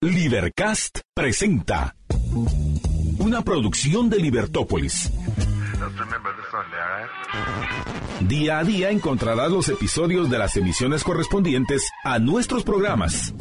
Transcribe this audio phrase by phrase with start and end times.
[0.00, 1.96] Libercast presenta
[3.18, 5.10] una producción de Libertópolis.
[8.20, 13.34] Día a día encontrarás los episodios de las emisiones correspondientes a nuestros programas.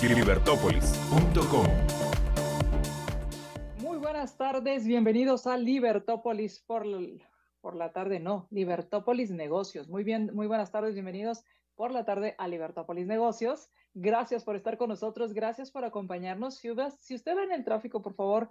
[0.00, 1.66] Libertópolis.com
[3.78, 6.86] Muy buenas tardes, bienvenidos a Libertópolis por
[7.60, 9.88] por la tarde, no, Libertópolis Negocios.
[9.88, 13.70] Muy bien, muy buenas tardes, bienvenidos por la tarde a Libertópolis Negocios.
[13.94, 16.56] Gracias por estar con nosotros, gracias por acompañarnos.
[16.56, 16.68] Si,
[16.98, 18.50] si usted va en el tráfico, por favor,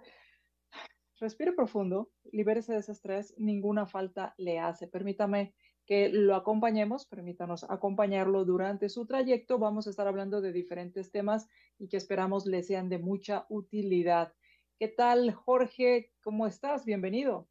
[1.20, 4.88] respire profundo, libérese de ese estrés, ninguna falta le hace.
[4.88, 5.54] Permítame
[5.86, 9.58] que lo acompañemos, permítanos acompañarlo durante su trayecto.
[9.58, 11.48] Vamos a estar hablando de diferentes temas
[11.78, 14.34] y que esperamos le sean de mucha utilidad.
[14.78, 16.12] ¿Qué tal, Jorge?
[16.22, 16.84] ¿Cómo estás?
[16.84, 17.48] Bienvenido.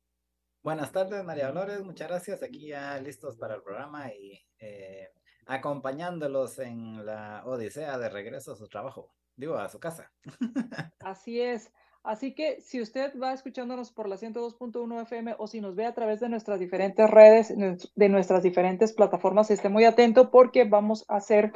[0.67, 1.81] Buenas tardes, María Dolores.
[1.85, 2.43] Muchas gracias.
[2.43, 5.07] Aquí ya listos para el programa y eh,
[5.45, 10.11] acompañándolos en la odisea de regreso a su trabajo, digo, a su casa.
[10.99, 11.71] Así es.
[12.03, 15.93] Así que si usted va escuchándonos por la 102.1 FM o si nos ve a
[15.93, 17.55] través de nuestras diferentes redes,
[17.95, 21.53] de nuestras diferentes plataformas, esté muy atento porque vamos a hacer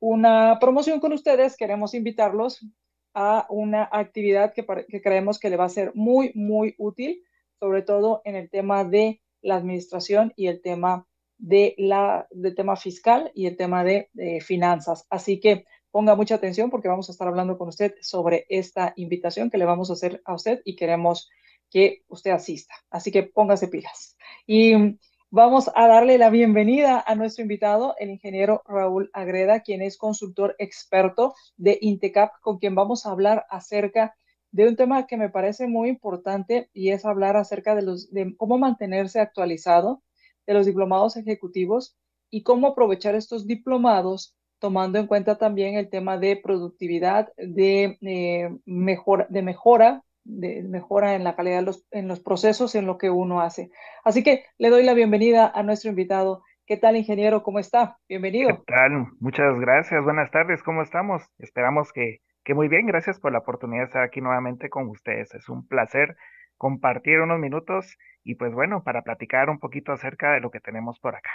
[0.00, 1.58] una promoción con ustedes.
[1.58, 2.66] Queremos invitarlos
[3.12, 7.22] a una actividad que, que creemos que le va a ser muy, muy útil
[7.64, 11.06] sobre todo en el tema de la administración y el tema
[11.38, 14.10] de la del tema fiscal y el tema de,
[14.42, 15.06] finanzas.
[15.08, 19.48] Así que ponga mucha atención porque vamos a estar hablando con usted sobre esta invitación
[19.48, 21.30] que le vamos a hacer a usted y queremos
[21.70, 22.74] que usted asista.
[22.90, 24.18] Así que póngase pilas.
[24.46, 24.98] Y
[25.30, 30.54] vamos a darle la bienvenida a nuestro invitado, el ingeniero Raúl Agreda, quien es consultor
[30.58, 34.14] experto de Intecap, con quien vamos a hablar acerca
[34.54, 38.56] de un tema que me parece muy importante y es hablar acerca de, los, cómo
[38.56, 40.00] mantenerse actualizado
[40.46, 41.98] de los diplomados ejecutivos
[42.30, 48.56] y cómo aprovechar estos diplomados tomando en cuenta también el tema de productividad, de, eh,
[48.64, 52.96] mejora, de mejora, de mejora en la calidad de los, en los procesos, en lo
[52.96, 53.72] que uno hace.
[54.04, 56.44] Así que le doy la bienvenida a nuestro invitado.
[56.64, 57.42] ¿Qué tal, ingeniero?
[57.42, 57.98] ¿Cómo está?
[58.08, 58.50] Bienvenido.
[58.50, 59.08] ¿Qué tal?
[59.18, 60.04] Muchas gracias.
[60.04, 60.62] Buenas tardes.
[60.62, 61.24] ¿Cómo estamos?
[61.38, 65.34] Esperamos que que muy bien, gracias por la oportunidad de estar aquí nuevamente con ustedes.
[65.34, 66.16] Es un placer
[66.56, 71.00] compartir unos minutos y pues bueno, para platicar un poquito acerca de lo que tenemos
[71.00, 71.30] por acá.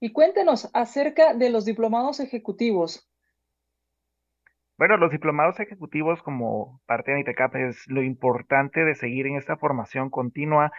[0.00, 3.08] Y cuéntenos acerca de los diplomados ejecutivos.
[4.76, 9.56] Bueno, los diplomados ejecutivos como parte de ITECAP es lo importante de seguir en esta
[9.56, 10.72] formación continua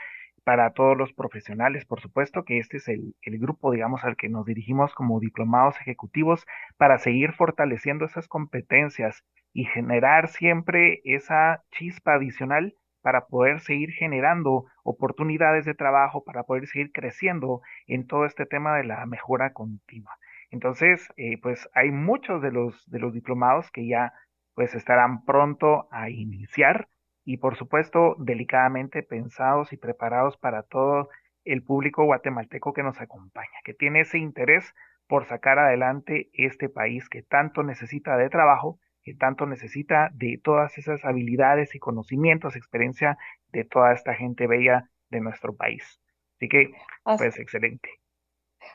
[0.46, 4.46] para todos los profesionales, por supuesto, que este es el, grupo, digamos, al que nos
[4.46, 6.46] dirigimos como diplomados ejecutivos
[6.78, 14.66] para seguir fortaleciendo esas competencias y generar siempre esa chispa adicional para poder seguir generando
[14.84, 20.16] oportunidades de trabajo, para poder seguir creciendo en todo este tema de la mejora continua.
[20.52, 24.14] Entonces, eh, pues hay muchos de los, de los diplomados que ya
[24.54, 26.88] pues estarán pronto a iniciar
[27.26, 31.10] y por supuesto delicadamente pensados y preparados para todo
[31.44, 34.74] el público guatemalteco que nos acompaña, que tiene ese interés
[35.08, 40.78] por sacar adelante este país que tanto necesita de trabajo, que tanto necesita de todas
[40.78, 43.18] esas habilidades y conocimientos, experiencia
[43.50, 46.02] de toda esta gente bella de nuestro país.
[46.38, 46.72] Así que,
[47.04, 47.90] pues, excelente.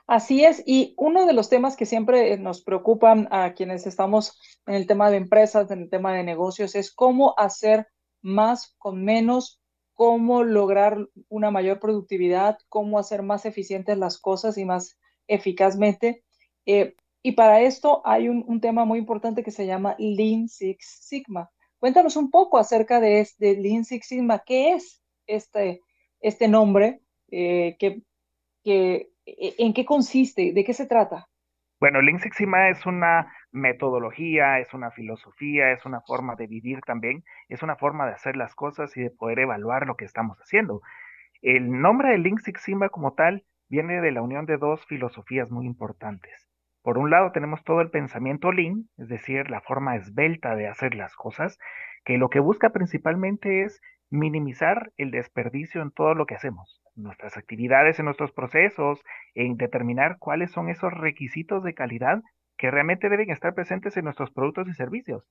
[0.06, 4.74] Así es, y uno de los temas que siempre nos preocupan a quienes estamos en
[4.74, 7.88] el tema de empresas, en el tema de negocios, es cómo hacer
[8.22, 9.60] más con menos,
[9.94, 10.96] cómo lograr
[11.28, 16.24] una mayor productividad, cómo hacer más eficientes las cosas y más eficazmente.
[16.64, 21.50] Eh, y para esto hay un, tema muy importante que se llama Lean Six Sigma.
[21.78, 24.38] Cuéntanos un poco acerca de, este Lean Six Sigma.
[24.38, 25.82] ¿Qué es este,
[26.20, 27.02] este nombre?
[27.30, 28.02] Eh, que,
[28.64, 29.10] e,
[29.58, 30.52] ¿En qué consiste?
[30.52, 31.28] ¿De qué se trata?
[31.78, 36.80] Bueno, Lean Six Sigma es una metodología, es una filosofía, es una forma de vivir
[36.82, 40.38] también, es una forma de hacer las cosas y de poder evaluar lo que estamos
[40.38, 40.82] haciendo.
[41.42, 45.50] El nombre de Lean Six Sigma como tal viene de la unión de dos filosofías
[45.50, 46.48] muy importantes.
[46.82, 50.94] Por un lado tenemos todo el pensamiento Lean, es decir, la forma esbelta de hacer
[50.94, 51.58] las cosas,
[52.04, 53.80] que lo que busca principalmente es
[54.10, 59.02] minimizar el desperdicio en todo lo que hacemos, nuestras actividades, en nuestros procesos,
[59.34, 62.22] en determinar cuáles son esos requisitos de calidad
[62.60, 65.26] que realmente deben estar presentes en nuestros productos y servicios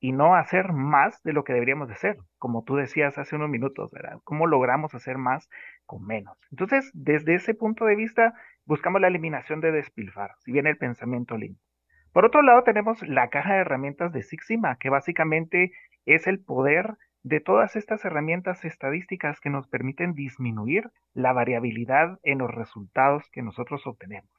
[0.00, 3.48] y no hacer más de lo que deberíamos de hacer, como tú decías hace unos
[3.48, 4.20] minutos, ¿verdad?
[4.22, 5.48] ¿Cómo logramos hacer más
[5.86, 6.36] con menos?
[6.50, 8.34] Entonces, desde ese punto de vista,
[8.66, 11.64] buscamos la eliminación de despilfarros, si viene el pensamiento limpio.
[12.12, 15.72] Por otro lado, tenemos la caja de herramientas de Six Sigma, que básicamente
[16.04, 22.40] es el poder de todas estas herramientas estadísticas que nos permiten disminuir la variabilidad en
[22.40, 24.33] los resultados que nosotros obtenemos.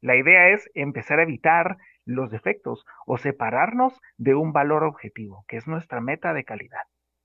[0.00, 5.56] La idea es empezar a evitar los defectos o separarnos de un valor objetivo, que
[5.56, 6.82] es nuestra meta de calidad.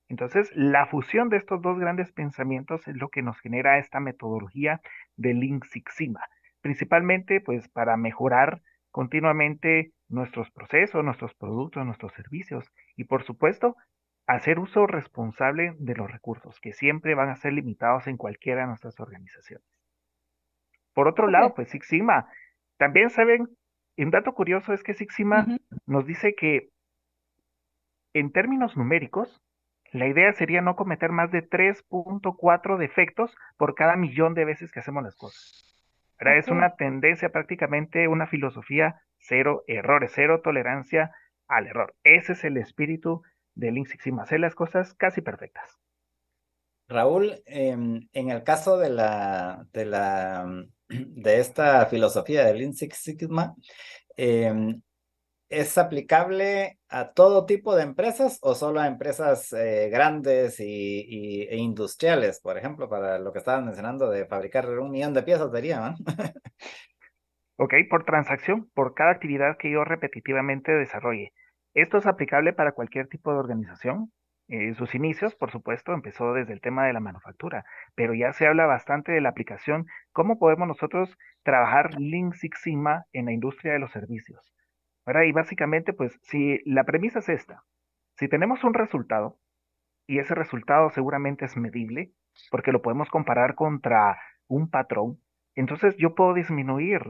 [0.08, 4.80] Entonces, la fusión de estos dos grandes pensamientos es lo que nos genera esta metodología
[5.16, 6.20] de Lean Six Sigma,
[6.60, 13.76] principalmente pues para mejorar continuamente nuestros procesos, nuestros productos, nuestros servicios y por supuesto
[14.26, 18.68] hacer uso responsable de los recursos que siempre van a ser limitados en cualquiera de
[18.68, 19.66] nuestras organizaciones.
[20.94, 22.26] Por otro lado, pues Six Sigma,
[22.76, 23.48] también saben,
[23.96, 25.46] un dato curioso es que Six Sigma
[25.86, 26.70] nos dice que
[28.12, 29.42] en términos numéricos,
[29.92, 34.80] la idea sería no cometer más de 3.4 defectos por cada millón de veces que
[34.80, 35.62] hacemos las cosas.
[36.18, 41.12] Es una tendencia prácticamente, una filosofía cero errores, cero tolerancia
[41.46, 41.94] al error.
[42.04, 43.22] Ese es el espíritu
[43.54, 45.78] del Lean Six Sigma, hacer las cosas casi perfectas.
[46.88, 50.46] Raúl, em, en el caso de la, de la,
[50.88, 53.54] de esta filosofía del Lean Six Sigma,
[54.16, 54.80] em,
[55.48, 61.56] ¿Es aplicable a todo tipo de empresas o solo a empresas eh, grandes y, e
[61.56, 62.40] industriales?
[62.40, 65.94] Por ejemplo, para lo que estaban mencionando de fabricar un millón de piezas sería, ¿no?
[67.58, 71.32] ok, por transacción, por cada actividad que yo repetitivamente desarrolle.
[71.74, 74.12] Esto es aplicable para cualquier tipo de organización.
[74.48, 77.64] En sus inicios, por supuesto, empezó desde el tema de la manufactura,
[77.96, 83.06] pero ya se habla bastante de la aplicación, cómo podemos nosotros trabajar Lean Six Sigma
[83.12, 84.52] en la industria de los servicios.
[85.24, 87.62] Y básicamente, pues, si la premisa es esta,
[88.16, 89.38] si tenemos un resultado,
[90.06, 92.12] y ese resultado seguramente es medible,
[92.50, 94.16] porque lo podemos comparar contra
[94.46, 95.18] un patrón,
[95.54, 97.00] entonces yo puedo disminuir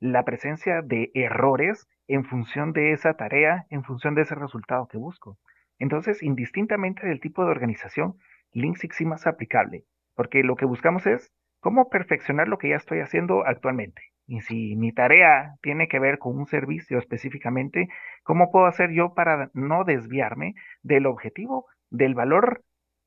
[0.00, 4.96] la presencia de errores en función de esa tarea, en función de ese resultado que
[4.96, 5.38] busco.
[5.78, 8.18] Entonces, indistintamente del tipo de organización,
[8.52, 9.84] Lean Six Sigma es aplicable,
[10.14, 14.02] porque lo que buscamos es cómo perfeccionar lo que ya estoy haciendo actualmente.
[14.26, 17.88] Y si mi tarea tiene que ver con un servicio específicamente,
[18.24, 22.62] ¿cómo puedo hacer yo para no desviarme del objetivo, del valor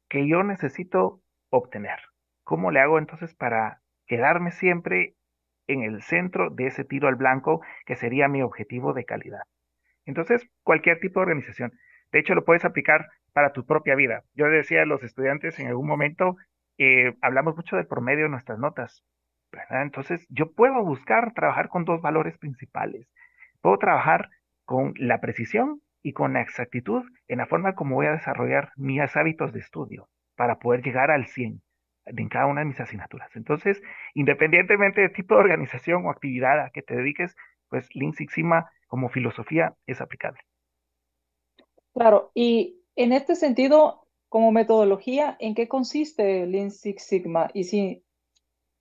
[0.08, 2.00] que yo necesito obtener?
[2.44, 5.16] ¿Cómo le hago entonces para quedarme siempre
[5.68, 9.44] en el centro de ese tiro al blanco que sería mi objetivo de calidad?
[10.06, 11.74] Entonces, cualquier tipo de organización.
[12.12, 14.24] De hecho, lo puedes aplicar para tu propia vida.
[14.34, 16.38] Yo decía a los estudiantes en algún momento,
[16.78, 19.04] eh, hablamos mucho del promedio de nuestras notas.
[19.70, 23.08] Entonces, yo puedo buscar trabajar con dos valores principales.
[23.62, 24.30] Puedo trabajar
[24.66, 29.16] con la precisión y con la exactitud en la forma como voy a desarrollar mis
[29.16, 31.62] hábitos de estudio para poder llegar al 100
[32.06, 33.36] en cada una de mis asignaturas.
[33.36, 33.82] Entonces,
[34.14, 37.36] independientemente del tipo de organización o actividad a que te dediques,
[37.70, 38.14] pues Lean
[38.88, 40.40] como filosofía es aplicable.
[42.00, 47.50] Claro, y en este sentido, como metodología, ¿en qué consiste Lean Six Sigma?
[47.54, 48.06] Y si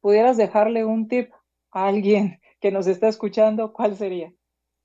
[0.01, 1.33] pudieras dejarle un tip
[1.73, 4.31] a alguien que nos está escuchando, ¿cuál sería?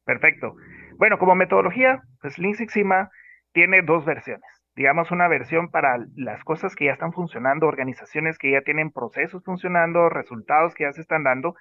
[0.03, 0.55] Perfecto.
[0.97, 3.11] Bueno, como metodología, pues Lean Six Sigma
[3.51, 4.49] tiene dos versiones.
[4.75, 9.43] Digamos, una versión para las cosas que ya están funcionando, organizaciones que ya tienen procesos
[9.43, 11.53] funcionando, resultados que ya se están dando.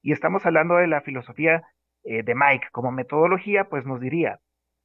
[0.00, 1.64] Y estamos hablando de la filosofía
[2.04, 2.68] eh, de Mike.
[2.70, 4.38] Como metodología, pues nos diría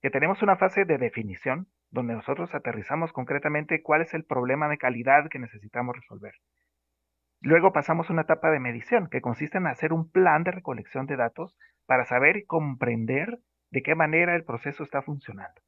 [0.05, 4.77] que tenemos una fase de definición donde nosotros aterrizamos concretamente cuál es el problema de
[4.77, 6.35] calidad que necesitamos resolver.
[7.41, 11.07] Luego pasamos a una etapa de medición, que consiste en hacer un plan de recolección
[11.07, 11.57] de datos
[11.87, 13.39] para saber y comprender
[13.71, 15.59] de qué manera el proceso está funcionando,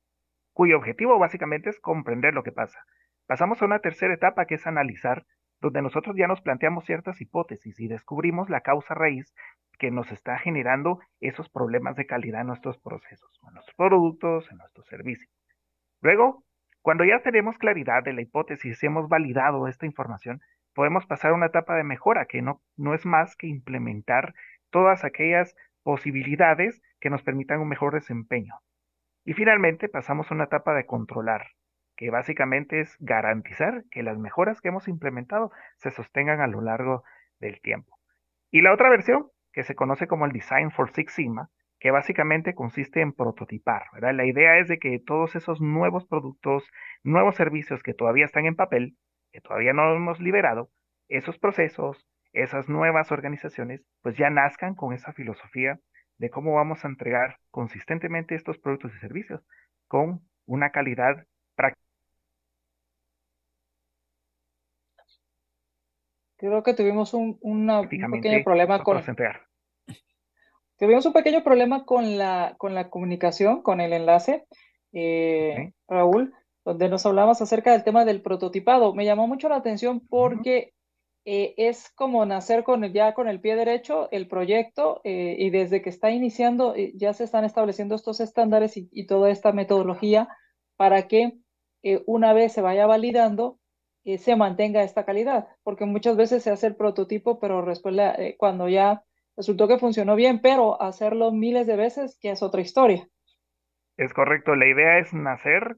[0.53, 2.86] cuyo objetivo básicamente es comprender lo que pasa.
[3.25, 5.25] Pasamos a una tercera etapa que es analizar,
[5.62, 9.34] donde nosotros ya nos planteamos ciertas hipótesis y descubrimos la causa raíz
[9.77, 14.57] que nos está generando esos problemas de calidad en nuestros procesos, en nuestros productos, en
[14.57, 15.31] nuestros servicios.
[16.01, 16.43] Luego,
[16.81, 20.41] cuando ya tenemos claridad de la hipótesis y hemos validado esta información,
[20.74, 24.34] podemos pasar a una etapa de mejora, que no, no es más que implementar
[24.69, 28.53] todas aquellas posibilidades que nos permitan un mejor desempeño.
[29.25, 31.48] Y finalmente pasamos a una etapa de controlar,
[31.98, 37.03] que básicamente es garantizar que las mejoras que hemos implementado se sostengan a lo largo
[37.39, 37.98] del tiempo.
[38.51, 39.27] Y la otra versión,
[39.58, 41.50] que se conoce como el Design for Six Sigma,
[41.80, 43.86] que básicamente consiste en prototipar.
[44.00, 46.64] La idea es de que todos esos nuevos productos,
[47.02, 48.96] nuevos servicios que todavía están en papel,
[49.32, 50.70] que todavía no hemos liberado,
[51.08, 55.80] esos procesos, esas nuevas organizaciones, pues ya nazcan con esa filosofía
[56.20, 59.42] de cómo vamos a entregar consistentemente estos productos y servicios
[59.88, 61.84] con una calidad práctica.
[66.38, 67.40] Creo que tuvimos un,
[67.90, 69.02] pequeño problema con...
[70.77, 74.46] Tuvimos un pequeño problema con la, con la comunicación, con el enlace,
[74.93, 76.34] eh, Raúl,
[76.65, 78.93] donde nos hablamos acerca del tema del prototipado.
[78.93, 80.74] Me llamó mucho la atención porque
[81.29, 85.81] eh, es como nacer con ya con el pie derecho el proyecto eh, y desde
[85.81, 90.29] que está iniciando eh, ya se están estableciendo estos estándares y, toda esta metodología
[90.77, 91.34] para que
[92.05, 93.60] una vez se vaya validando
[94.05, 97.96] se mantenga esta calidad, porque muchas veces se hace el prototipo, pero después
[98.38, 99.03] cuando ya
[99.38, 103.08] resultó que funcionó bien, pero hacerlo miles de veces ya es otra historia.
[103.96, 105.77] Es correcto, la idea es nacer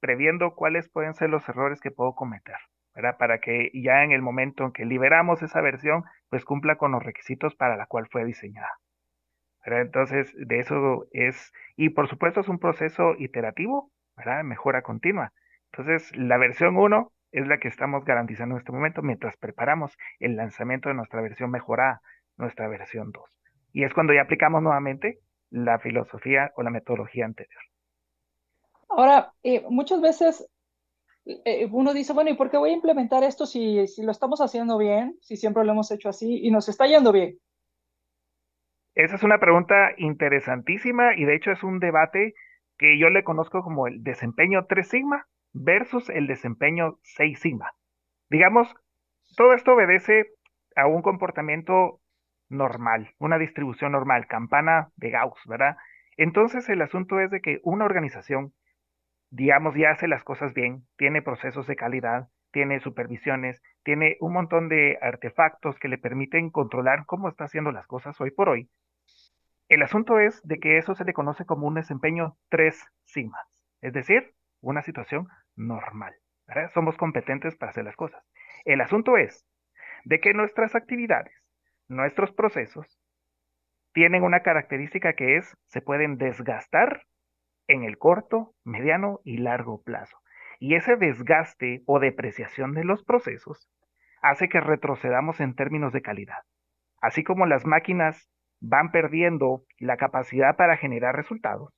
[0.00, 2.56] previendo cuáles pueden ser los errores que puedo cometer,
[2.94, 3.16] ¿verdad?
[3.18, 7.02] Para que ya en el momento en que liberamos esa versión, pues cumpla con los
[7.02, 8.70] requisitos para la cual fue diseñada.
[9.64, 9.82] ¿verdad?
[9.82, 14.42] Entonces, de eso es, y por supuesto es un proceso iterativo, ¿verdad?
[14.42, 15.32] Mejora continua.
[15.72, 20.36] Entonces, la versión 1 es la que estamos garantizando en este momento mientras preparamos el
[20.36, 22.00] lanzamiento de nuestra versión mejorada,
[22.40, 23.22] nuestra versión 2.
[23.72, 25.20] Y es cuando ya aplicamos nuevamente
[25.50, 27.62] la filosofía o la metodología anterior.
[28.88, 30.48] Ahora, eh, muchas veces
[31.24, 34.40] eh, uno dice, bueno, ¿y por qué voy a implementar esto si, si lo estamos
[34.40, 37.38] haciendo bien, si siempre lo hemos hecho así y nos está yendo bien?
[38.94, 42.34] Esa es una pregunta interesantísima y de hecho es un debate
[42.76, 47.72] que yo le conozco como el desempeño 3 sigma versus el desempeño 6 sigma.
[48.28, 48.74] Digamos,
[49.36, 50.32] todo esto obedece
[50.76, 51.99] a un comportamiento
[52.50, 55.76] normal, una distribución normal, campana de Gauss, ¿verdad?
[56.18, 58.52] Entonces el asunto es de que una organización
[59.30, 64.68] digamos, ya hace las cosas bien, tiene procesos de calidad, tiene supervisiones, tiene un montón
[64.68, 68.68] de artefactos que le permiten controlar cómo está haciendo las cosas hoy por hoy.
[69.68, 73.46] El asunto es de que eso se le conoce como un desempeño tres sigmas,
[73.80, 76.12] es decir, una situación normal.
[76.74, 78.20] Somos competentes para hacer las cosas.
[78.64, 79.46] El asunto es
[80.04, 81.32] de que nuestras actividades,
[81.90, 82.98] nuestros procesos,
[83.92, 87.02] tienen una característica que es, se pueden desgastar
[87.66, 90.16] en el corto, mediano y largo plazo.
[90.60, 93.68] Y ese desgaste o depreciación de los procesos
[94.22, 96.42] hace que retrocedamos en términos de calidad.
[97.00, 98.28] Así como las máquinas
[98.60, 101.72] van perdiendo la capacidad para generar resultados,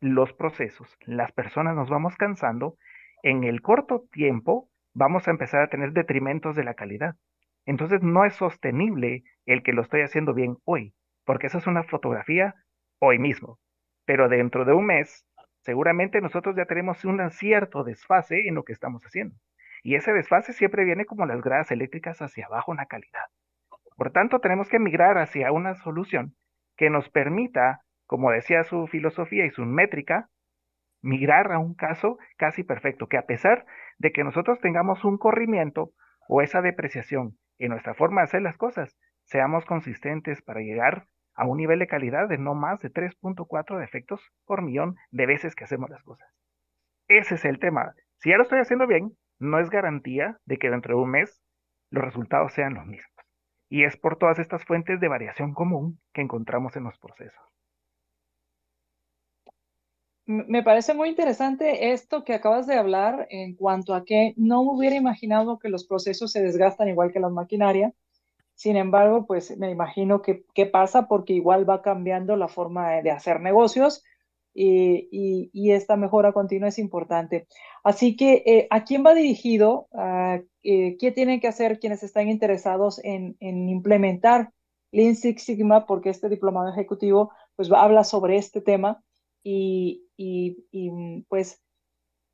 [0.00, 2.76] los procesos, las personas nos vamos cansando,
[3.22, 7.16] en el corto tiempo vamos a empezar a tener detrimentos de la calidad.
[7.66, 11.84] Entonces no es sostenible el que lo estoy haciendo bien hoy, porque esa es una
[11.84, 12.54] fotografía
[12.98, 13.58] hoy mismo.
[14.04, 15.26] Pero dentro de un mes
[15.62, 19.36] seguramente nosotros ya tenemos un cierto desfase en lo que estamos haciendo.
[19.82, 23.26] Y ese desfase siempre viene como las gradas eléctricas hacia abajo en la calidad.
[23.96, 26.34] Por tanto, tenemos que migrar hacia una solución
[26.76, 30.28] que nos permita, como decía su filosofía y su métrica,
[31.02, 33.66] migrar a un caso casi perfecto, que a pesar
[33.98, 35.92] de que nosotros tengamos un corrimiento
[36.28, 41.46] o esa depreciación en nuestra forma de hacer las cosas, seamos consistentes para llegar a
[41.46, 45.64] un nivel de calidad de no más de 3.4 defectos por millón de veces que
[45.64, 46.28] hacemos las cosas.
[47.08, 47.94] Ese es el tema.
[48.18, 51.42] Si ya lo estoy haciendo bien, no es garantía de que dentro de un mes
[51.90, 53.10] los resultados sean los mismos.
[53.68, 57.42] Y es por todas estas fuentes de variación común que encontramos en los procesos.
[60.30, 64.96] Me parece muy interesante esto que acabas de hablar en cuanto a que no hubiera
[64.96, 67.92] imaginado que los procesos se desgastan igual que la maquinaria
[68.60, 73.40] sin embargo, pues me imagino que, pasa porque igual va cambiando la forma de, hacer
[73.40, 74.04] negocios
[74.52, 77.46] y, esta mejora continua es importante.
[77.82, 79.88] Así que, eh, ¿a quién va dirigido?
[80.62, 84.52] Eh, ¿Qué tienen que hacer quienes están interesados en, implementar
[84.92, 85.86] Lean Six Sigma?
[85.86, 89.02] Porque este diplomado ejecutivo pues habla sobre este tema
[89.42, 91.62] y, y pues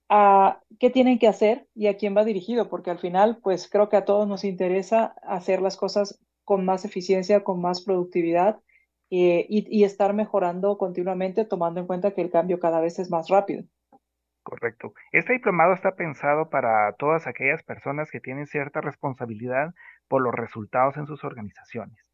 [0.09, 3.89] a qué tienen que hacer y a quién va dirigido, porque al final, pues creo
[3.89, 8.61] que a todos nos interesa hacer las cosas con más eficiencia, con más productividad
[9.11, 13.29] eh, y, estar mejorando continuamente, tomando en cuenta que el cambio cada vez es más
[13.29, 13.65] rápido.
[14.43, 14.95] Correcto.
[15.11, 19.75] Este diplomado está pensado para todas aquellas personas que tienen cierta responsabilidad
[20.07, 22.06] por los resultados en sus organizaciones.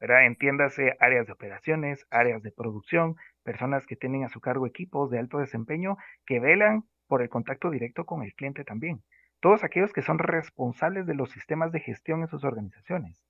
[0.00, 0.26] ¿Verdad?
[0.26, 5.18] Entiéndase áreas de operaciones, áreas de producción, personas que tienen a su cargo equipos de
[5.18, 9.02] alto desempeño que velan por el contacto directo con el cliente también.
[9.40, 13.24] Todos aquellos que son responsables de los sistemas de gestión en sus organizaciones.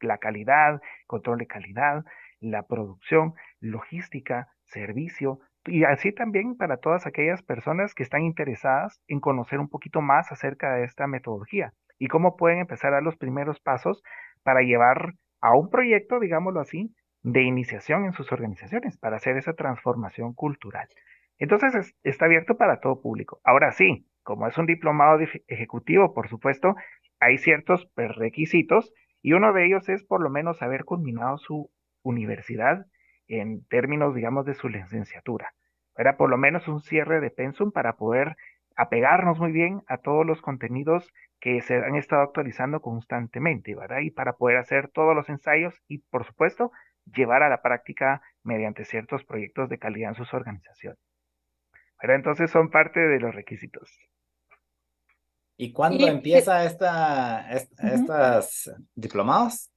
[0.00, 2.04] La calidad, control de calidad,
[2.40, 9.20] la producción, logística, servicio, y así también para todas aquellas personas que están interesadas en
[9.20, 13.16] conocer un poquito más acerca de esta metodología y cómo pueden empezar a dar los
[13.16, 14.02] primeros pasos
[14.42, 19.52] para llevar a un proyecto, digámoslo así, de iniciación en sus organizaciones, para hacer esa
[19.52, 20.88] transformación cultural.
[21.38, 23.40] Entonces está abierto para todo público.
[23.44, 25.18] Ahora sí, como es un diplomado
[25.48, 26.76] ejecutivo, por supuesto,
[27.20, 31.70] hay ciertos requisitos y uno de ellos es por lo menos haber culminado su
[32.02, 32.86] universidad
[33.26, 35.52] en términos, digamos, de su licenciatura.
[35.96, 38.36] Era por lo menos un cierre de pensum para poder
[38.76, 44.00] apegarnos muy bien a todos los contenidos que se han estado actualizando constantemente, ¿verdad?
[44.00, 46.70] Y para poder hacer todos los ensayos y, por supuesto,
[47.04, 51.00] llevar a la práctica mediante ciertos proyectos de calidad en sus organizaciones.
[52.00, 52.16] ¿verdad?
[52.16, 53.90] Entonces son parte de los requisitos.
[55.56, 59.71] ¿Y cuándo empieza esta, estas diplomados?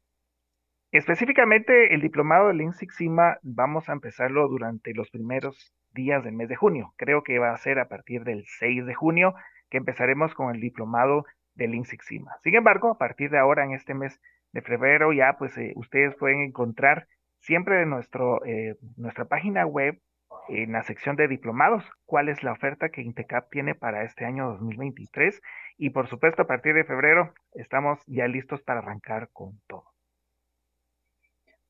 [0.96, 3.00] Específicamente el diplomado de Lean Six
[3.44, 6.94] vamos a empezarlo durante los primeros días del mes de junio.
[6.96, 9.36] Creo que va a ser a partir del 6 de junio
[9.70, 12.06] que empezaremos con el diplomado de Lean Six.
[12.06, 14.22] Sin embargo, a partir de ahora, en este mes
[14.54, 17.10] de febrero, ya pues eh, ustedes pueden encontrar
[17.42, 20.00] siempre en nuestro, eh, nuestra página web,
[20.48, 24.48] en la sección de diplomados, cuál es la oferta que Intecap tiene para este año
[24.48, 25.42] 2023.
[25.78, 29.95] Y por supuesto, a partir de febrero estamos ya listos para arrancar con todo.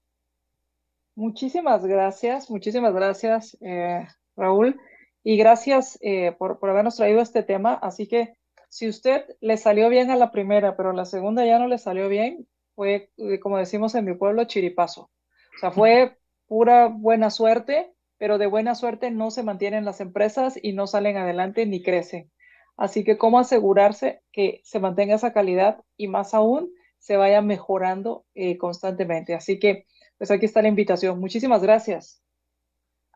[1.16, 4.80] Muchísimas gracias, muchísimas gracias, eh, Raúl,
[5.24, 7.74] y gracias eh, por, por, habernos traído este tema.
[7.74, 8.34] Así que
[8.70, 12.08] si usted le salió bien a la primera, pero la segunda ya no le salió
[12.08, 15.02] bien, fue, eh, como decimos en mi pueblo, chiripazo.
[15.02, 16.18] O sea, fue
[16.48, 21.18] pura buena suerte, pero de buena suerte no se mantienen las empresas y no salen
[21.18, 22.32] adelante ni crecen.
[22.78, 28.28] Así que cómo asegurarse que se mantenga esa calidad y más aún se vaya mejorando
[28.60, 29.34] constantemente.
[29.34, 29.88] Así que
[30.20, 31.20] pues aquí está la invitación.
[31.20, 32.24] Muchísimas gracias.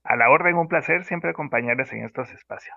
[0.04, 2.76] A la orden, un placer siempre acompañarles en estos espacios.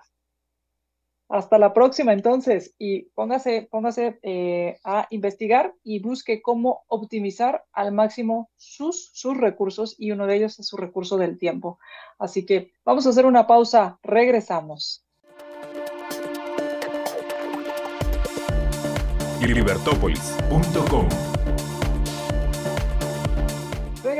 [1.29, 7.91] Hasta la próxima entonces y póngase, póngase eh, a investigar y busque cómo optimizar al
[7.91, 11.77] máximo sus, sus recursos y uno de ellos es su recurso del tiempo.
[12.17, 15.05] Así que vamos a hacer una pausa, regresamos.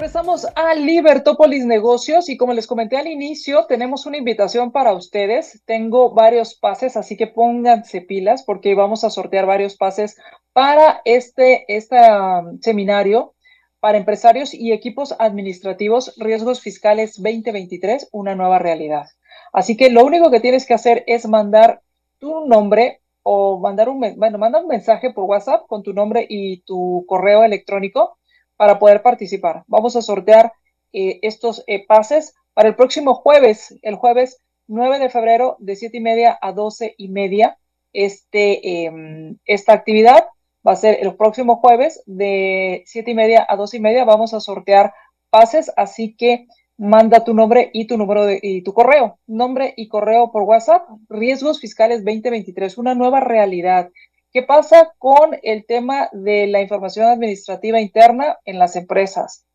[0.09, 5.61] Regresamos a Libertópolis Negocios y como les comenté al inicio, tenemos una invitación para ustedes.
[5.65, 10.17] Tengo varios pases, así que pónganse pilas porque vamos a sortear varios pases
[10.51, 13.35] para este, este um, seminario
[13.79, 19.05] para empresarios y equipos administrativos, riesgos fiscales 2023, una nueva realidad.
[19.53, 21.83] Así que lo único que tienes que hacer es mandar
[22.17, 26.61] tu nombre o mandar un, bueno, manda un mensaje por WhatsApp con tu nombre y
[26.61, 28.17] tu correo electrónico
[28.59, 29.63] para poder participar.
[29.67, 30.51] Vamos a sortear
[30.91, 35.95] eh, estos eh, pases para el próximo jueves, el jueves 9 de febrero de 7
[35.95, 37.57] y media a 12 y media.
[37.93, 40.25] Este, em, esta actividad
[40.67, 44.03] va a ser el próximo jueves de 7 y media a 12 y media.
[44.03, 44.93] Vamos a sortear
[45.29, 49.87] pases, así que manda tu nombre y tu número de, y tu correo, nombre y
[49.87, 50.85] correo por WhatsApp.
[51.07, 53.89] Riesgos fiscales 2023, una nueva realidad.
[54.31, 59.45] ¿Qué pasa con el tema de la información administrativa interna en las empresas?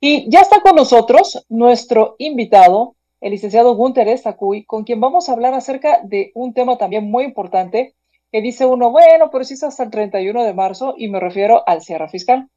[0.00, 5.32] Y ya está con nosotros nuestro invitado, el licenciado Gunther Estacuy, con quien vamos a
[5.32, 7.94] hablar acerca de un tema también muy importante
[8.32, 11.62] que dice uno, bueno, pero si es hasta el 31 de marzo y me refiero
[11.66, 12.48] al cierre fiscal.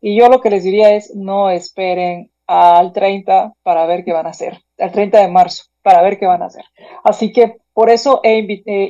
[0.00, 4.26] Y yo lo que les diría es, no esperen al 30 para ver qué van
[4.26, 6.64] a hacer, al 30 de marzo para ver qué van a hacer.
[7.04, 8.38] Así que por eso eh,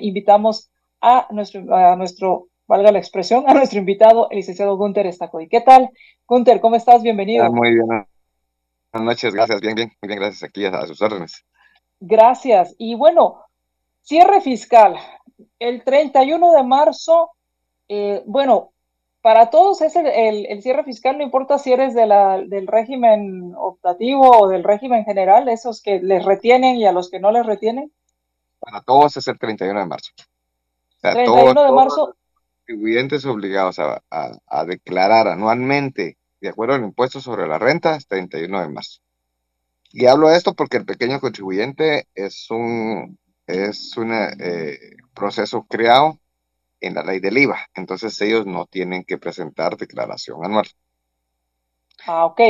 [0.02, 0.70] invitamos
[1.00, 5.48] a nuestro, a nuestro, valga la expresión, a nuestro invitado, el licenciado Gunther Estacoy.
[5.48, 5.88] ¿Qué tal,
[6.28, 6.60] Gunther?
[6.60, 7.02] ¿Cómo estás?
[7.02, 7.44] Bienvenido.
[7.44, 7.86] Ah, muy bien.
[8.92, 11.44] noches, gracias, bien, bien, muy bien, gracias aquí a, sus órdenes.
[11.98, 12.74] Gracias.
[12.78, 13.40] Y bueno,
[14.02, 14.96] cierre fiscal.
[15.58, 17.30] El 31 de marzo,
[17.88, 18.74] eh, bueno,
[19.22, 24.28] para todos es el, cierre fiscal, no importa si eres de la, del régimen optativo
[24.38, 27.90] o del régimen general, esos que les retienen y a los que no les retienen.
[28.64, 30.12] Para todos es el 31 de marzo.
[31.00, 32.06] 31 de marzo.
[32.06, 32.16] Los
[32.58, 38.68] contribuyentes obligados a, a declarar anualmente de acuerdo al impuesto sobre la renta, 31 de
[38.68, 39.00] marzo.
[39.90, 44.78] Y hablo de esto porque el pequeño contribuyente es un, es un eh,
[45.14, 46.18] proceso creado
[46.80, 50.66] en la ley del IVA, entonces ellos no tienen que presentar declaración anual.
[52.06, 52.40] Ah, ok.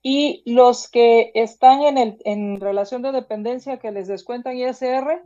[0.00, 5.22] ¿Y los que están en, el, en relación de dependencia que les descuentan ISR?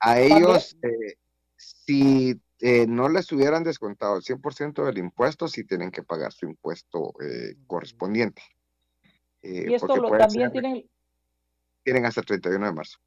[0.00, 1.16] A ellos, eh,
[1.56, 6.46] si eh, no les hubieran descontado el 100% del impuesto, sí tienen que pagar su
[6.46, 8.42] impuesto eh, correspondiente.
[9.42, 10.90] Eh, y esto lo, también tienen...
[11.84, 12.98] Tienen hasta el 31 de marzo.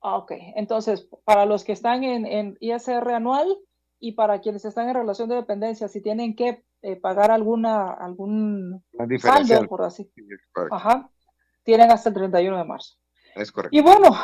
[0.00, 0.32] Ah, ok.
[0.54, 3.58] Entonces, para los que están en, ISR anual
[3.98, 6.64] y para quienes están en relación de dependencia, si tienen que
[7.02, 8.84] pagar alguna algún
[9.18, 10.10] saldo, por así.
[10.70, 11.10] Ajá.
[11.64, 12.94] Tienen hasta el 31 de marzo.
[13.34, 13.76] Es correcto.
[13.76, 14.16] Y bueno,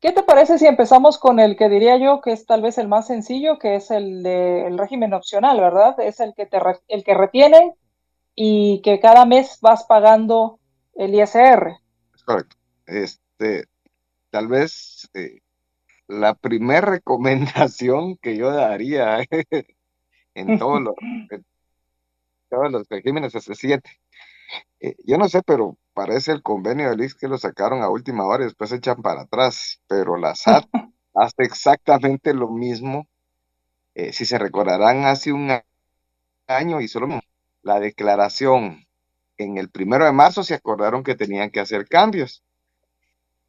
[0.00, 2.86] ¿Qué te parece si empezamos con el que diría yo que es tal vez el
[2.86, 5.98] más sencillo, que es el del régimen opcional, ¿verdad?
[5.98, 7.74] Es el que, te, el que retiene
[8.36, 10.60] y que cada mes vas pagando
[10.94, 11.78] el ISR.
[12.14, 12.56] Es correcto.
[12.86, 13.64] Este,
[14.30, 15.40] tal vez eh,
[16.06, 19.18] la primera recomendación que yo daría
[20.34, 20.94] en todos los,
[22.48, 23.90] todos los regímenes es el 7.
[24.78, 28.24] Eh, yo no sé, pero parece el convenio del IX que lo sacaron a última
[28.24, 30.64] hora y después se echan para atrás, pero la SAT
[31.12, 33.08] hace exactamente lo mismo.
[33.96, 35.50] Eh, si se recordarán, hace un
[36.46, 37.18] año y solo
[37.62, 38.86] la declaración
[39.38, 42.44] en el primero de marzo se acordaron que tenían que hacer cambios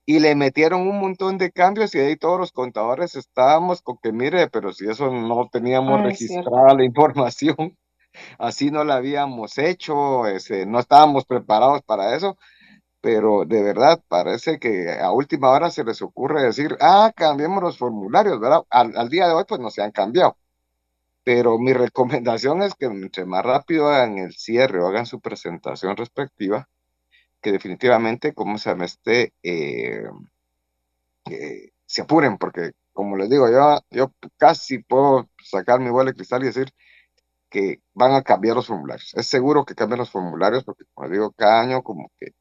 [0.07, 4.11] y le metieron un montón de cambios y ahí todos los contadores estábamos con que
[4.11, 7.77] mire, pero si eso no teníamos registrada la información,
[8.37, 12.37] así no la habíamos hecho, ese, no estábamos preparados para eso,
[13.01, 17.77] pero de verdad parece que a última hora se les ocurre decir, ah, cambiemos los
[17.77, 18.63] formularios, ¿verdad?
[18.69, 20.37] Al, día de hoy pues no se han cambiado.
[21.23, 25.95] Pero mi recomendación es que entre más rápido hagan el cierre o hagan su presentación
[25.97, 26.67] respectiva,
[27.41, 30.03] que definitivamente, como se llama este, eh,
[31.29, 36.43] eh, se apuren, porque como les digo, yo, yo casi puedo sacar mi bola cristal
[36.43, 36.73] y decir,
[37.49, 39.13] que van a cambiar los formularios.
[39.15, 42.33] Es seguro que cambian los formularios porque, como digo, cada año como que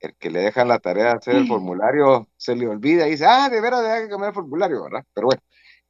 [0.00, 3.26] el que le deja la tarea de hacer el formulario se le olvida y dice,
[3.26, 5.04] ah, de veras hay que cambiar el formulario, ¿verdad?
[5.14, 5.42] Pero bueno,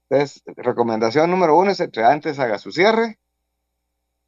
[0.09, 3.19] entonces, recomendación número uno es entre antes haga su cierre,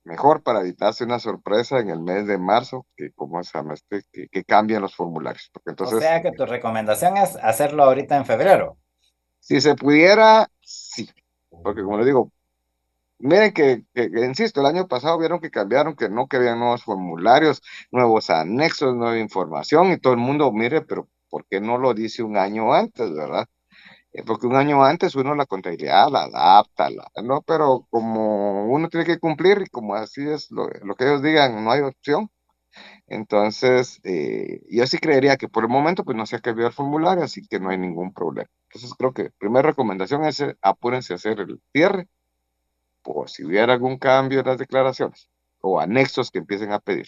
[0.04, 4.02] mejor para evitarse una sorpresa en el mes de marzo, que como se llama este,
[4.12, 5.50] que, que cambien los formularios.
[5.52, 8.78] Porque entonces, o sea que tu recomendación es hacerlo ahorita en febrero.
[9.40, 11.10] Si se pudiera, sí.
[11.62, 12.32] Porque como le digo,
[13.18, 18.28] Miren que, insisto, el año pasado vieron que cambiaron, que no querían nuevos formularios, nuevos
[18.30, 22.36] anexos, nueva información y todo el mundo, mire, pero ¿por qué no lo dice un
[22.36, 23.46] año antes, verdad?
[24.12, 26.88] Eh, porque un año antes uno la contabilidad la adapta,
[27.22, 27.42] ¿no?
[27.42, 31.70] Pero como uno tiene que cumplir y como así es lo, que ellos digan, no
[31.72, 32.30] hay opción.
[33.08, 36.74] Entonces, eh, yo sí creería que por el momento pues no se ha cambiado el
[36.74, 38.48] formulario, así que no hay ningún problema.
[38.70, 42.08] Entonces creo que primera recomendación es eh, apúrense a hacer el cierre
[43.06, 45.28] o si hubiera algún cambio en las declaraciones
[45.60, 47.06] o anexos que empiecen a pedir.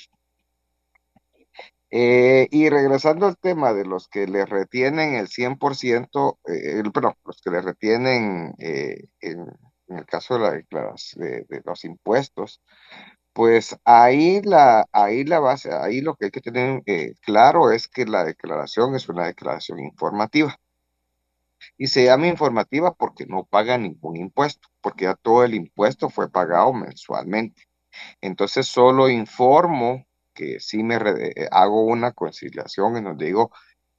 [1.90, 7.40] Eh, y regresando al tema de los que le retienen el 100%, eh, perdón, los
[7.40, 9.46] que le retienen eh, en,
[9.88, 12.60] el caso de la declaración de, los impuestos,
[13.32, 16.82] pues ahí la, ahí la base, ahí lo que hay que tener
[17.22, 20.58] claro es que la declaración es una declaración informativa
[21.76, 26.30] y se llama informativa porque no paga ningún impuesto, porque ya todo el impuesto fue
[26.30, 27.68] pagado mensualmente.
[28.20, 33.50] Entonces solo informo que sí me eh, hago una conciliación en donde digo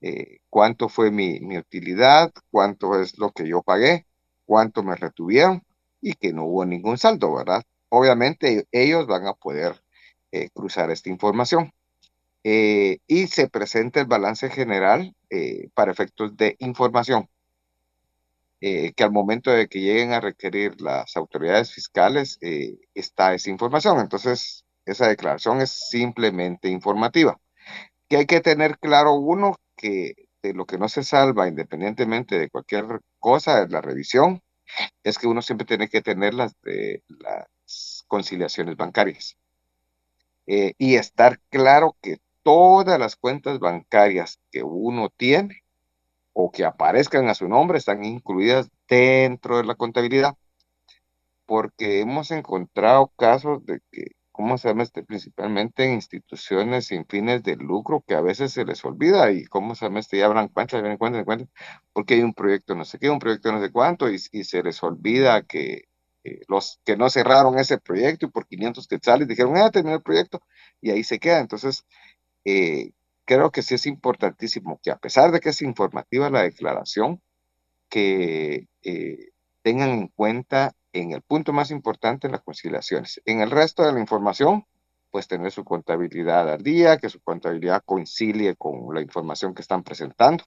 [0.01, 4.05] eh, cuánto fue mi, utilidad, cuánto es lo que yo pagué,
[4.45, 5.63] cuánto me retuvieron
[6.01, 7.63] y que no hubo ningún saldo, ¿verdad?
[7.89, 9.83] Obviamente ellos van a poder
[10.31, 11.73] eh, cruzar esta información.
[12.43, 15.15] y se presenta el balance general
[15.73, 17.29] para efectos de información.
[18.61, 23.49] Eh, que al momento de que lleguen a requerir las autoridades fiscales eh, está esa
[23.49, 23.99] información.
[23.99, 27.39] Entonces, esa declaración es simplemente informativa.
[28.09, 32.49] Que hay que tener claro uno que de lo que no se salva independientemente de
[32.49, 32.85] cualquier
[33.19, 34.41] cosa, de la revisión,
[35.03, 39.37] es que uno siempre tiene que tener las, de, las conciliaciones bancarias.
[40.47, 45.63] Eh, y estar claro que todas las cuentas bancarias que uno tiene
[46.41, 50.35] o que aparezcan a su nombre están incluidas dentro de la contabilidad,
[51.45, 55.03] porque hemos encontrado casos de que ¿cómo se llama este?
[55.03, 59.75] Principalmente en instituciones sin fines de lucro que a veces se les olvida y ¿cómo
[59.75, 60.17] se llama este?
[60.17, 61.49] Ya habrán cuentas, ya cuentas, cuentas,
[61.91, 64.63] porque hay un proyecto no sé qué, un proyecto no sé cuánto y, y se
[64.63, 65.89] les olvida que
[66.23, 70.03] eh, los que no cerraron ese proyecto y por 500 quetzales dijeron, ah, terminó el
[70.03, 70.41] proyecto
[70.81, 71.39] y ahí se queda.
[71.39, 71.85] Entonces,
[72.45, 72.91] eh,
[73.29, 77.21] creo que sí es importantísimo que a pesar de que es informativa la declaración,
[77.87, 79.29] que eh,
[79.61, 83.21] tengan en cuenta en el punto más importante las conciliaciones.
[83.25, 84.65] En el resto de la información,
[85.11, 89.83] pues tener su contabilidad al día, que su contabilidad coincide con la información que están
[89.83, 90.43] presentando.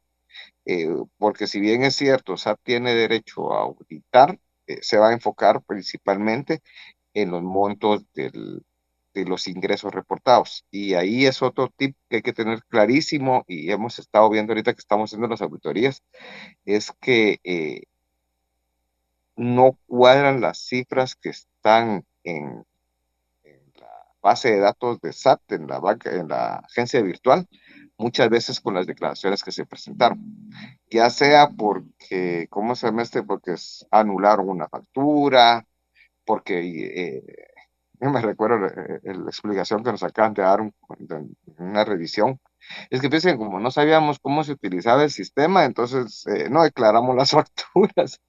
[0.64, 5.12] Eh, porque si bien es cierto, SAT tiene derecho a auditar, eh, se va a
[5.12, 6.62] enfocar principalmente
[7.14, 8.64] en los montos del,
[9.14, 10.64] de los ingresos reportados.
[10.70, 14.72] Y ahí es otro tip que hay que tener clarísimo y hemos estado viendo ahorita
[14.74, 16.02] que estamos haciendo las auditorías,
[16.64, 17.82] es que eh,
[19.36, 22.64] no cuadran las cifras que están en,
[23.74, 23.88] la
[24.22, 27.48] base de datos de SAT, en la, banca, en la agencia virtual,
[27.98, 30.20] muchas veces con las declaraciones que se presentaron.
[30.90, 33.22] Ya sea porque, ¿cómo se llama este?
[33.22, 33.54] Porque
[33.90, 35.66] anularon una factura,
[36.24, 37.51] porque eh,
[38.10, 40.60] me recuerdo la, explicación que nos acaban de dar
[41.58, 42.40] una revisión.
[42.90, 47.14] Es que fíjense, como no sabíamos cómo se utilizaba el sistema, entonces eh, no declaramos
[47.16, 48.20] las facturas.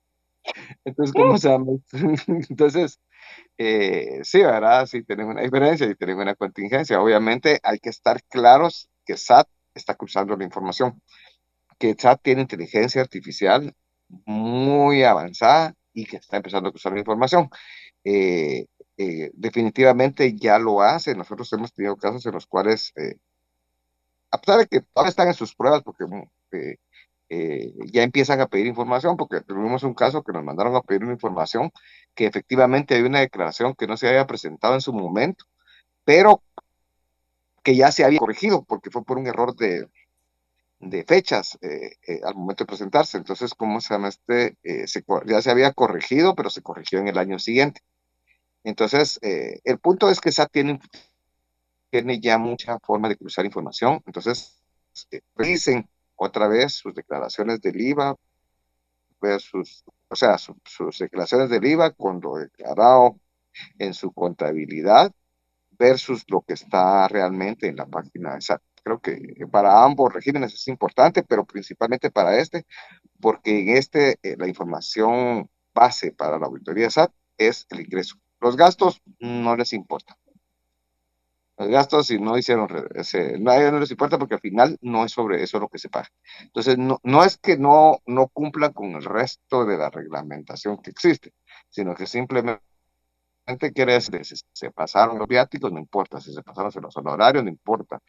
[0.83, 1.71] Entonces, ¿cómo se llama?
[2.49, 2.99] Entonces,
[3.57, 4.85] eh, sí, ¿verdad?
[4.85, 7.01] Sí, tenemos una diferencia y tenemos una contingencia.
[7.01, 11.01] Obviamente hay que estar claros que SAT está cruzando la información,
[11.79, 13.73] que SAT tiene inteligencia artificial
[14.25, 17.49] muy avanzada y que está empezando a cruzar la información.
[18.03, 18.65] Eh,
[18.97, 21.15] eh, definitivamente ya lo hace.
[21.15, 22.93] Nosotros hemos tenido casos en los cuales,
[24.31, 26.05] a pesar de que todavía están en sus pruebas, porque
[27.35, 31.03] eh, ya empiezan a pedir información, porque tuvimos un caso que nos mandaron a pedir
[31.03, 31.71] una información
[32.13, 35.45] que efectivamente hay una declaración que no se había presentado en su momento,
[36.05, 36.43] pero
[37.63, 39.89] que ya se había corregido, porque fue por un error de,
[41.07, 43.17] fechas eh, eh, al momento de presentarse.
[43.17, 44.57] Entonces, ¿cómo se llama este?
[45.25, 47.81] ya se había corregido, pero se corrigió en el año siguiente.
[48.63, 54.01] Entonces, el punto es que SAT tiene, ya mucha forma de cruzar información.
[54.05, 54.61] Entonces,
[55.37, 58.15] dicen otra vez sus declaraciones del IVA
[59.21, 63.19] versus, o sea, sus declaraciones del IVA con lo declarado
[63.79, 65.11] en su contabilidad
[65.71, 68.61] versus lo que está realmente en la página de SAT.
[68.83, 69.17] Creo que
[69.51, 72.65] para ambos regímenes es importante, pero principalmente para este,
[73.19, 78.17] porque en este eh, la información base para la auditoría SAT es el ingreso.
[78.43, 80.15] Los gastos no les importa
[81.57, 82.67] los gastos y no hicieron,
[83.39, 86.09] no, no les importa porque al final no es sobre eso lo que se paga.
[86.41, 90.89] Entonces, no, no es que no, no cumplan con el resto de la reglamentación que
[90.89, 91.33] existe,
[91.69, 92.61] sino que simplemente
[93.73, 97.49] quiere decir, si se pasaron los viáticos, no importa, si se pasaron los honorarios, no
[97.49, 98.01] importa,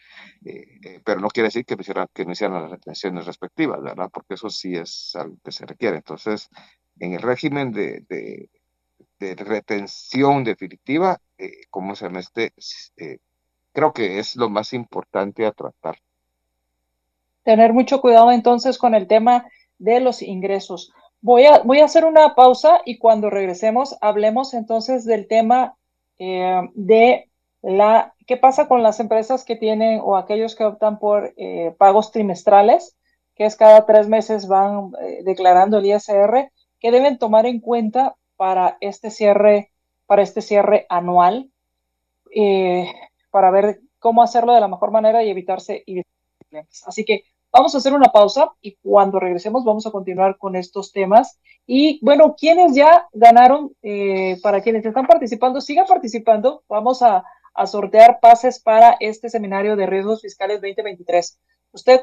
[0.45, 4.09] eh, eh, pero no quiere decir que, hicieran, que no hicieran las retenciones respectivas, ¿verdad?
[4.13, 5.97] Porque eso sí es algo que se requiere.
[5.97, 6.49] Entonces,
[6.99, 8.49] en el régimen de,
[9.19, 12.53] de retención definitiva, eh, como se llama este,
[12.97, 13.19] eh,
[13.73, 15.99] creo que es lo más importante a tratar.
[17.43, 19.47] Tener mucho cuidado entonces con el tema
[19.79, 20.93] de los ingresos.
[21.21, 25.77] Voy a, voy a hacer una pausa y cuando regresemos hablemos entonces del tema
[26.19, 27.31] eh, de
[27.63, 32.13] la, qué pasa con las empresas que tienen o aquellos que optan por eh, pagos
[32.13, 32.97] trimestrales,
[33.35, 34.93] que es cada tres meses van
[35.25, 38.15] declarando el ISR, que deben tomar en cuenta
[38.45, 39.73] para este cierre,
[40.05, 41.51] para este cierre anual
[43.31, 45.83] para ver cómo hacerlo de la mejor manera y evitarse
[46.87, 50.93] Así que vamos a hacer una pausa y cuando regresemos vamos a continuar con estos
[50.93, 51.41] temas.
[51.67, 56.65] Y bueno, quienes ya ganaron, eh, para quienes están participando, sigan participando.
[56.69, 61.39] Vamos a, a sortear pases para este seminario de riesgos fiscales 2023.
[61.73, 62.03] Usted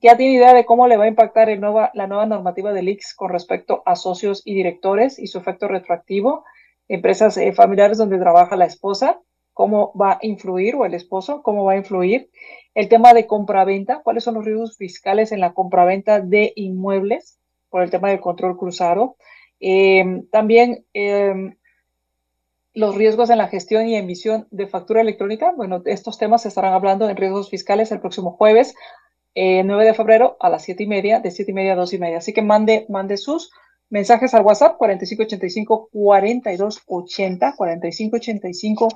[0.00, 3.30] ya tiene idea de cómo le va a impactar la nueva normativa del IX con
[3.30, 6.44] respecto a socios y directores y su efecto retroactivo,
[6.88, 9.20] empresas eh, familiares donde trabaja la esposa
[9.56, 12.28] cómo va a influir, o el esposo, cómo va a influir.
[12.74, 17.38] El tema de compraventa, cuáles son los riesgos fiscales en la compraventa de inmuebles
[17.70, 19.16] por el tema del control cruzado.
[19.58, 21.56] Em, también em,
[22.74, 25.54] los riesgos en la gestión y emisión de factura electrónica.
[25.56, 28.74] Bueno, estos temas se estarán hablando en riesgos fiscales el próximo jueves,
[29.36, 31.92] 9 eh, de febrero a las 7 y media, de 7 y media a 2
[31.92, 32.18] y media.
[32.18, 33.50] Así que mande, mande sus
[33.90, 38.88] mensajes al WhatsApp 4585 4280 4585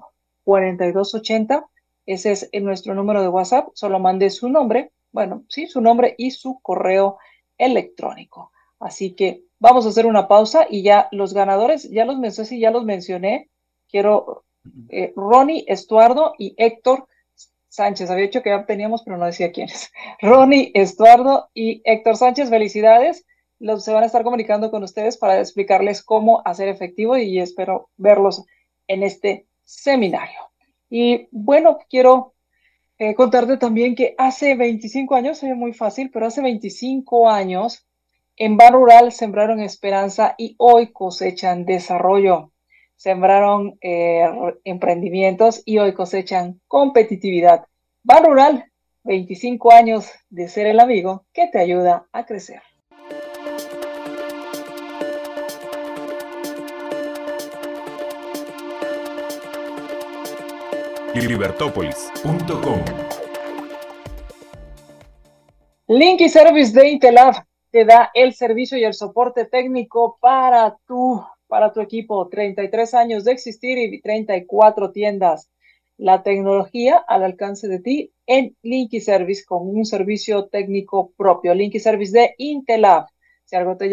[0.45, 1.67] 4280.
[2.07, 3.69] Ese es nuestro número de WhatsApp.
[3.75, 7.19] Solo mande su nombre, bueno, sí, su nombre y su correo
[7.59, 8.51] electrónico.
[8.79, 12.71] Así que vamos a hacer una pausa y ya los ganadores, ya los mencioné, ya
[12.71, 13.51] los mencioné.
[13.91, 14.45] Quiero
[14.89, 17.07] eh, Ronnie Estuardo y Héctor
[17.71, 18.11] Sánchez.
[18.11, 19.91] Había dicho que ya teníamos, pero no decía quiénes.
[20.21, 23.25] Ronnie Estuardo y Héctor Sánchez, felicidades.
[23.59, 27.91] Los, se van a estar comunicando con ustedes para explicarles cómo hacer efectivo y espero
[27.97, 28.45] verlos
[28.87, 30.39] en este seminario.
[30.89, 32.35] Y bueno, quiero
[32.99, 37.87] eh, contarte también que hace 25 años, se muy fácil, pero hace 25 años
[38.37, 42.50] en Bar Rural sembraron esperanza y hoy cosechan desarrollo.
[43.01, 44.29] Sembraron eh,
[44.63, 47.65] emprendimientos y hoy cosechan competitividad.
[48.03, 48.67] Bar Rural,
[49.05, 52.61] 25 años de ser el amigo que te ayuda a crecer.
[61.15, 62.85] libertópolis.com.
[65.89, 71.75] Linky Service de Intelab te da el servicio y el soporte técnico para tu, para
[71.75, 72.29] tu equipo.
[72.29, 75.51] 33 años de existir y 34 tiendas.
[75.99, 81.55] La tecnología al alcance de ti en Linky Service con un servicio técnico propio.
[81.55, 83.09] Linky Service de Intelab.
[83.45, 83.91] Si algo te,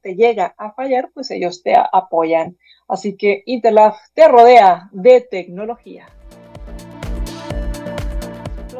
[0.00, 2.58] te llega a fallar, pues ellos te apoyan.
[2.88, 6.08] Así que Intelab te rodea de tecnología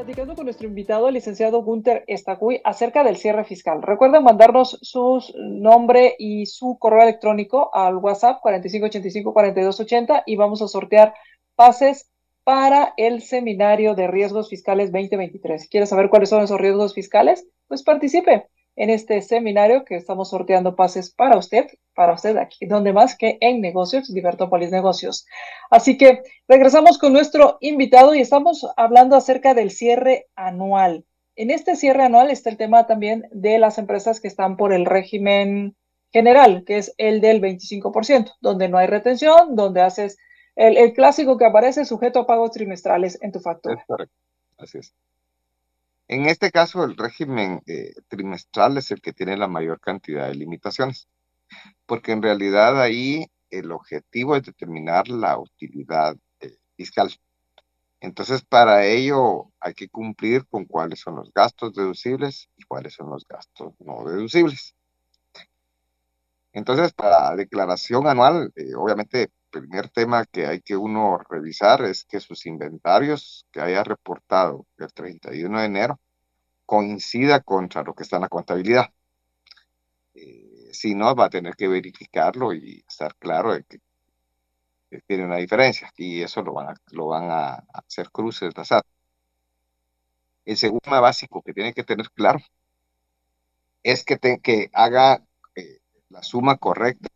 [0.05, 3.81] platicando con nuestro invitado, el licenciado Gunther Estacuy, acerca del cierre fiscal.
[3.81, 11.15] Recuerden mandarnos su nombre y su correo electrónico al WhatsApp 4585-4280 y vamos a sortear
[11.55, 12.11] pases
[12.43, 15.69] para el seminario de riesgos fiscales 2023.
[15.71, 17.47] ¿Quieres saber cuáles son esos riesgos fiscales?
[17.67, 22.93] Pues participe en este seminario que estamos sorteando pases para usted, para usted aquí, donde
[22.93, 25.27] más que en negocios, Libertópolis Negocios.
[25.71, 31.05] Así que regresamos con nuestro invitado y estamos hablando acerca del cierre anual.
[31.37, 34.87] En este cierre anual está el tema también de las empresas que están por el
[34.87, 35.77] régimen
[36.13, 40.17] general, que es el del 25%, donde no hay retención, donde haces
[40.55, 43.83] el, clásico que aparece sujeto a pagos trimestrales en tu factura.
[43.87, 44.15] Correcto,
[44.59, 44.95] así es.
[46.09, 50.35] En este caso, el régimen eh, trimestral es el que tiene la mayor cantidad de
[50.35, 51.09] limitaciones,
[51.87, 57.11] porque en realidad ahí el objetivo es determinar la utilidad eh, fiscal.
[58.01, 63.09] Entonces, para ello hay que cumplir con cuáles son los gastos deducibles y cuáles son
[63.09, 64.75] los gastos no deducibles.
[66.53, 72.05] Entonces, para la declaración anual, eh, obviamente, primer tema que hay que uno revisar es
[72.05, 76.01] que sus inventarios que haya reportado el 31 de enero
[76.67, 78.87] coincida contra lo que está en la contabilidad.
[80.15, 83.81] Eh, si no, va a tener que verificarlo y estar claro de que,
[85.07, 88.87] tiene una diferencia y eso lo van a, lo van a hacer cruces de SAT.
[90.45, 92.39] El segundo básico que tiene que tener claro
[93.83, 95.25] es que, que haga
[95.57, 95.79] eh,
[96.11, 97.09] la suma correcta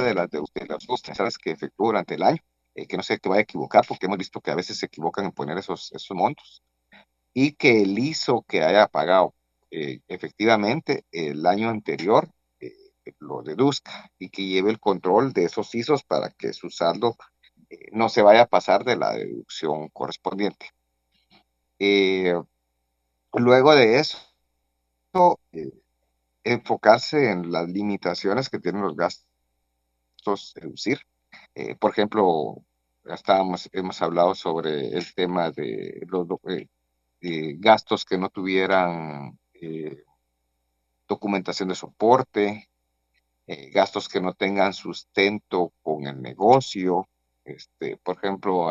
[0.00, 2.42] de las de, los que efectuó durante el año,
[2.74, 5.26] eh, que no que vaya a equivocar, porque hemos visto que a veces se equivocan
[5.26, 6.62] en poner esos, esos montos,
[7.34, 9.34] y que el ISO que haya pagado
[9.70, 12.28] eh, efectivamente el año anterior
[12.60, 12.72] eh,
[13.18, 17.16] lo deduzca y que lleve el control de esos ISOs para que su saldo
[17.92, 20.70] no se vaya a pasar de la deducción correspondiente.
[23.32, 24.18] luego de eso,
[26.44, 29.31] enfocarse en las limitaciones que tienen los gastos
[30.54, 31.00] reducir.
[31.54, 32.64] Eh, por ejemplo,
[33.04, 36.26] estábamos, hemos hablado sobre el tema de los
[37.20, 40.04] eh, gastos que no tuvieran eh,
[41.08, 42.68] documentación de soporte,
[43.72, 47.08] gastos que no tengan sustento con el negocio.
[47.44, 48.70] Este, por ejemplo,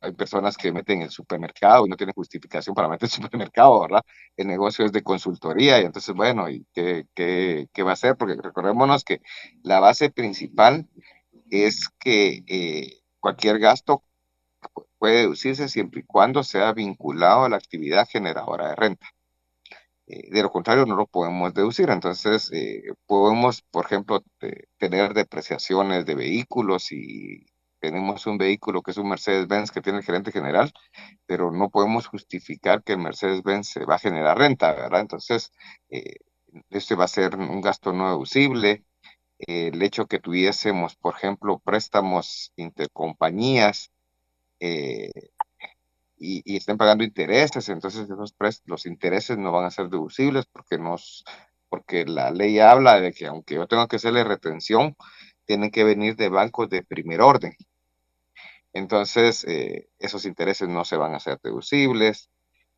[0.00, 3.10] hay personas que meten el supermercado y no tienen justificación para meter el
[3.50, 4.02] supermercado, ¿verdad?
[4.36, 8.16] El negocio es de consultoría y entonces, bueno, ¿y qué, qué, qué va a hacer?
[8.16, 9.20] Porque recordémonos que
[9.62, 10.88] la base principal
[11.50, 14.04] es que eh, cualquier gasto
[14.98, 19.06] puede deducirse siempre y cuando sea vinculado a la actividad generadora de renta.
[20.06, 21.90] Eh, de lo contrario, no lo podemos deducir.
[21.90, 24.22] Entonces, eh, podemos, por ejemplo,
[24.78, 27.46] tener depreciaciones de vehículos y
[27.80, 30.72] tenemos un vehículo que es un Mercedes-Benz que tiene el gerente general,
[31.26, 35.00] pero no podemos justificar que el Mercedes-Benz se va a generar renta, ¿verdad?
[35.00, 35.52] Entonces,
[35.90, 36.16] eh,
[36.70, 38.84] este va a ser un gasto no deducible.
[39.38, 43.92] el hecho que tuviésemos, por ejemplo, préstamos intercompañías
[44.60, 45.10] eh,
[46.18, 48.08] y, estén pagando intereses, entonces
[48.66, 51.24] los intereses no van a ser deducibles porque, nos,
[51.68, 54.96] porque la ley habla de que aunque yo tenga que hacerle retención,
[55.48, 57.56] tienen que venir de bancos de primer orden.
[58.74, 62.30] Entonces, eh, esos intereses no se van a hacer deducibles.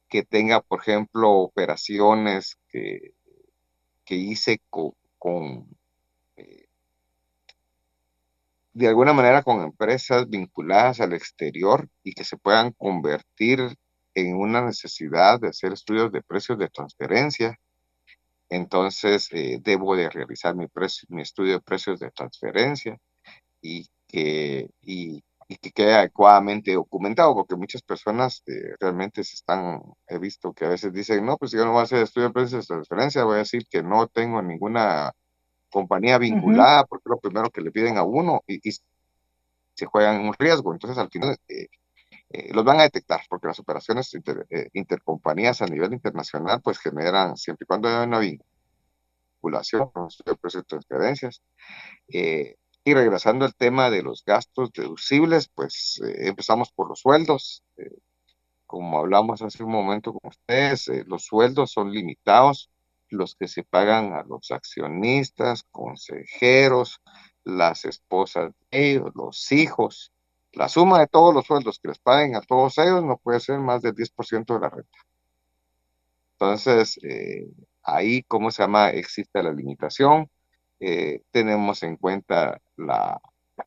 [0.08, 3.12] Que tenga, por ejemplo, operaciones que,
[4.04, 5.66] que hice con,
[6.36, 6.68] eh,
[8.72, 13.76] de alguna manera con empresas vinculadas al exterior y que se puedan convertir
[14.14, 17.58] en una necesidad de hacer estudios de precios de transferencia.
[18.51, 20.66] Entonces, eh, debo de realizar mi,
[21.09, 22.98] mi estudio de precios de transferencia
[23.62, 25.22] y que, y,
[25.62, 30.68] que quede adecuadamente documentado, porque muchas personas eh, realmente se están, he visto que a
[30.70, 33.36] veces dicen, no, pues yo no voy a hacer estudio de precios de transferencia, voy
[33.36, 35.12] a decir que no tengo ninguna
[35.70, 38.61] compañía vinculada, porque es lo primero que le piden a uno y,
[39.74, 40.72] se juegan un riesgo.
[40.72, 41.68] Entonces, al final, eh,
[42.30, 44.12] eh, los van a detectar, porque las operaciones
[44.72, 50.62] intercompañías a nivel internacional, pues generan, siempre y cuando haya una vinculación con de precios
[50.62, 51.42] de transferencias,
[52.08, 57.62] eh, y regresando al tema de los gastos deducibles, pues eh, empezamos por los sueldos.
[57.76, 57.90] Eh,
[58.66, 62.70] como hablamos hace un momento con ustedes, eh, los sueldos son limitados,
[63.08, 67.00] los que se pagan a los accionistas, consejeros,
[67.44, 70.12] las esposas de ellos, los hijos.
[70.53, 73.59] La suma de todos los sueldos que les paguen a todos ellos no puede ser
[73.61, 74.98] más del 10% de la renta.
[76.34, 76.98] Entonces,
[77.82, 78.90] ahí, ¿cómo se llama?
[78.90, 80.28] Existe la limitación
[80.80, 83.20] eh, tenemos en cuenta la,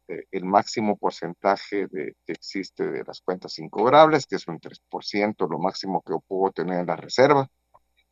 [0.07, 5.47] eh, el máximo porcentaje de, que existe de las cuentas incobrables, que es un 3%,
[5.47, 7.47] lo máximo que puedo tener en la reserva.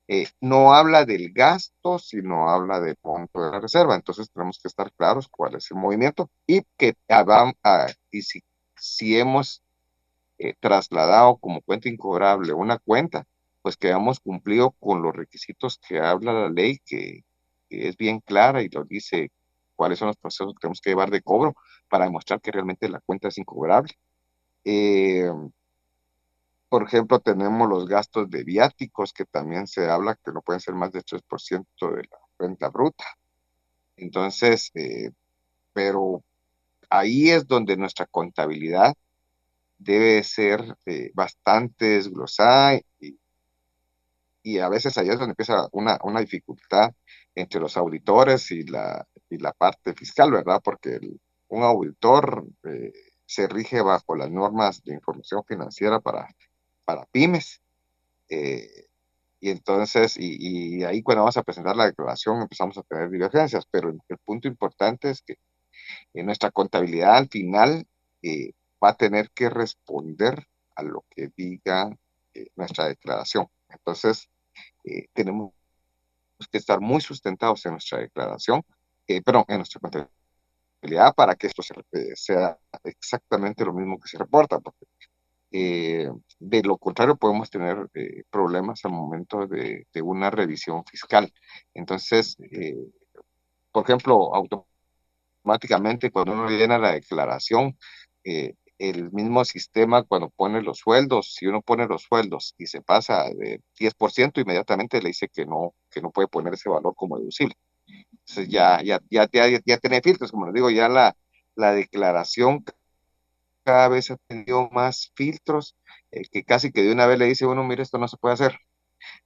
[0.07, 3.95] Eh, no habla del gasto, sino habla del monto de la reserva.
[3.95, 8.41] Entonces tenemos que estar claros cuál es el movimiento y que ah, ah, y si,
[8.81, 9.63] si hemos
[10.59, 13.27] trasladado como cuenta incobrable una cuenta,
[13.61, 17.23] pues que hayamos cumplido con los requisitos que habla la ley que,
[17.69, 19.31] es bien clara y nos dice
[19.75, 21.55] cuáles son los procesos que tenemos que llevar de cobro
[21.87, 23.93] para demostrar que realmente la cuenta es incobrable.
[24.65, 25.31] Eh,
[26.67, 30.73] por ejemplo, tenemos los gastos de viáticos, que también se habla que no pueden ser
[30.73, 33.05] más del 3% de la renta bruta.
[33.95, 35.11] Entonces, eh,
[35.71, 36.23] pero
[36.91, 38.93] ahí es donde nuestra contabilidad
[39.79, 42.79] debe ser eh, bastante desglosada
[44.43, 46.91] y, a veces ahí es donde empieza una, una dificultad
[47.35, 50.61] entre los auditores y la, y la parte fiscal, ¿verdad?
[50.63, 50.99] Porque
[51.47, 52.91] un auditor eh,
[53.25, 56.27] se rige bajo las normas de información financiera para,
[56.85, 57.61] para pymes.
[58.29, 58.87] Eh,
[59.39, 63.89] y entonces, y, ahí cuando vamos a presentar la declaración empezamos a tener divergencias, pero
[63.89, 65.35] el, punto importante es que
[66.13, 67.87] en nuestra contabilidad al final
[68.21, 71.89] eh, va a tener que responder a lo que diga
[72.55, 73.47] nuestra declaración.
[73.69, 74.29] Entonces,
[75.13, 75.53] tenemos
[76.49, 78.63] que estar muy sustentados en nuestra declaración,
[79.07, 81.61] eh, perdón, en nuestra contabilidad para que esto
[81.91, 84.85] eh, sea exactamente lo mismo que se reporta, porque
[85.51, 91.31] eh, de lo contrario podemos tener eh, problemas al momento de, de, una revisión fiscal.
[91.73, 92.37] Entonces,
[93.71, 94.70] por ejemplo, automáticamente
[96.11, 97.77] cuando uno llena la declaración,
[98.81, 103.25] el mismo sistema cuando pone los sueldos, si uno pone los sueldos y se pasa
[103.25, 107.55] de 10%, inmediatamente le dice que no, que no puede poner ese valor como deducible.
[108.11, 111.15] Entonces ya, ya, ya, ya, tiene filtros, como les digo, ya la,
[111.55, 112.63] la declaración
[113.63, 115.75] cada vez ha tenido más filtros,
[116.11, 118.33] eh, que casi que de una vez le dice uno, mire, esto no se puede
[118.33, 118.57] hacer,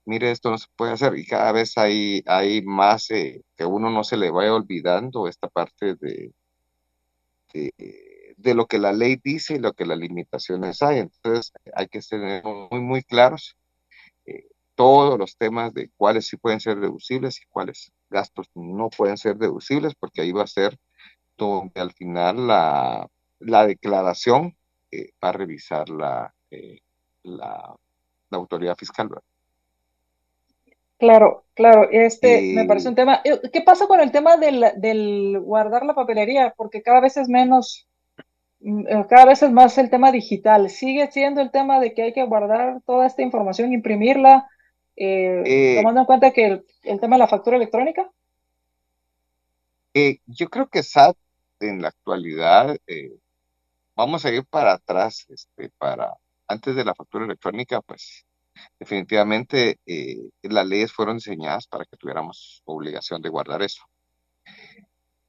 [0.06, 3.90] mire, esto no se puede hacer, y cada vez hay, hay más eh, que uno
[3.90, 6.34] no se le vaya olvidando esta parte de,
[8.38, 11.00] de lo que la ley dice y lo que las limitaciones hay.
[11.00, 13.58] Entonces hay que ser muy, muy claros
[14.26, 19.18] eh, todos los temas de cuáles sí pueden ser deducibles y cuáles gastos no pueden
[19.18, 20.78] ser deducibles, porque ahí va a ser
[21.38, 23.08] donde al final la,
[23.40, 24.58] la declaración
[24.92, 26.80] eh, va a revisar la, eh,
[27.24, 27.76] la,
[28.32, 29.10] autoridad fiscal.
[30.98, 33.22] Claro, claro, este me parece un tema.
[33.52, 36.54] ¿Qué pasa con el tema del, del guardar la papelería?
[36.56, 37.88] Porque cada vez es menos
[38.66, 40.72] Mm, eh, cada vez es más el tema digital.
[40.72, 44.50] ¿Sigue siendo el tema de que hay que guardar toda esta información, imprimirla,
[44.96, 48.10] eh, eh, tomando en cuenta que el, tema de la factura electrónica?
[50.26, 51.16] yo creo que SAT
[51.62, 52.76] en la actualidad,
[53.96, 56.12] vamos a ir para atrás, este, para
[56.50, 58.26] antes de la factura electrónica, pues
[58.80, 59.80] definitivamente
[60.42, 63.84] las leyes fueron diseñadas para que tuviéramos obligación de guardar eso.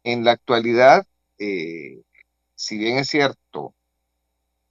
[0.04, 1.06] En la actualidad,
[1.38, 3.74] si bien es cierto,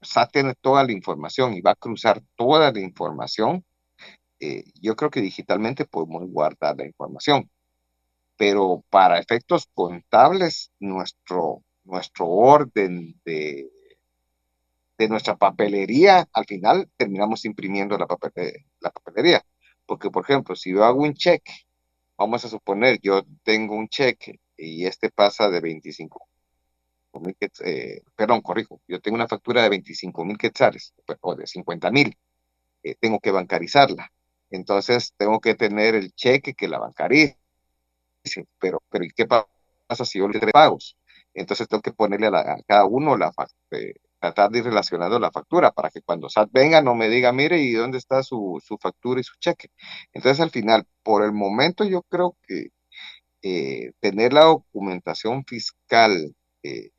[0.01, 3.65] SAT tiene toda la información y va a cruzar toda la información,
[4.39, 7.49] eh, yo creo que digitalmente podemos guardar la información.
[8.37, 13.69] Pero para efectos contables, nuestro, nuestro orden de,
[14.97, 19.43] de nuestra papelería, al final terminamos imprimiendo la, eh, la papelería.
[19.85, 21.53] Porque, por ejemplo, si yo hago un cheque,
[22.17, 26.27] vamos a suponer, yo tengo un cheque y este pasa de 25
[27.21, 31.91] mil, eh, perdón, corrijo, yo tengo una factura de 25 mil quetzales o de 50
[31.91, 32.17] mil,
[32.83, 34.11] eh, tengo que bancarizarla.
[34.49, 37.37] Entonces, tengo que tener el cheque que la bancarice.
[38.59, 40.97] Pero, pero ¿y qué pasa si yo le doy pagos?
[41.33, 43.31] Entonces, tengo que ponerle a, cada uno la
[43.71, 43.93] eh,
[44.25, 47.59] tratar de ir relacionando la factura para que cuando SAT venga no me diga, mire,
[47.59, 49.69] ¿y dónde está su, su factura y su cheque?
[50.13, 52.69] Entonces, al final, por el momento, yo creo que
[53.41, 56.89] eh, tener la documentación fiscal eh,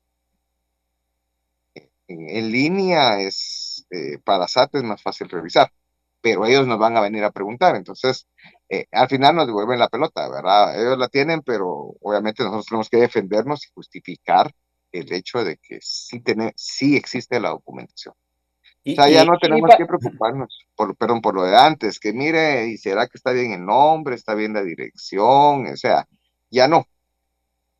[2.08, 3.86] en, línea es
[4.24, 5.70] para SAT es más fácil revisar
[6.26, 7.76] pero ellos nos van a venir a preguntar.
[7.76, 8.26] Entonces,
[8.68, 10.76] eh, al final nos devuelven la pelota, ¿verdad?
[10.80, 14.50] Ellos la tienen, pero obviamente nosotros tenemos que defendernos y justificar
[14.92, 18.14] el hecho de que sí, tiene, sí existe la documentación.
[18.14, 22.68] o sea, ya no tenemos que preocuparnos, por, perdón, por lo de antes, que mire,
[22.68, 25.66] ¿y será que está bien el nombre, está bien la dirección?
[25.66, 26.08] O sea,
[26.50, 26.86] ya no.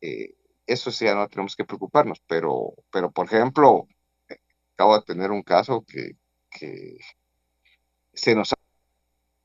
[0.01, 0.35] Eh,
[0.65, 3.87] eso sí, ya no tenemos que preocuparnos, pero, pero por ejemplo,
[4.73, 6.11] acabo de tener un caso que,
[6.51, 6.97] que
[8.13, 8.53] se nos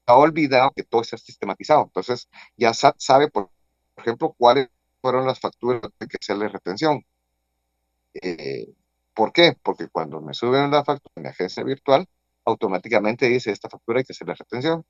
[0.06, 1.84] ha olvidado que todo está sistematizado.
[1.84, 3.50] Entonces, ya SAT sabe, por,
[3.96, 4.68] ejemplo, cuáles
[5.00, 7.04] fueron las facturas que que hacerle retención.
[8.14, 8.66] Eh,
[9.14, 9.54] ¿Por qué?
[9.62, 12.06] Porque cuando me suben la factura en mi agencia virtual,
[12.44, 14.84] automáticamente dice esta factura hay que hacerle retención.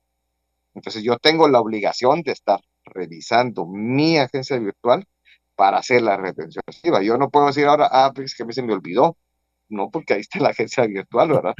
[0.75, 5.07] Entonces yo tengo la obligación de estar revisando mi agencia virtual
[5.55, 6.63] para hacer la retención
[7.03, 9.17] Yo no puedo decir ahora, ah, pues que a mí se me olvidó
[9.69, 11.55] no, porque ahí está la agencia virtual, ¿verdad?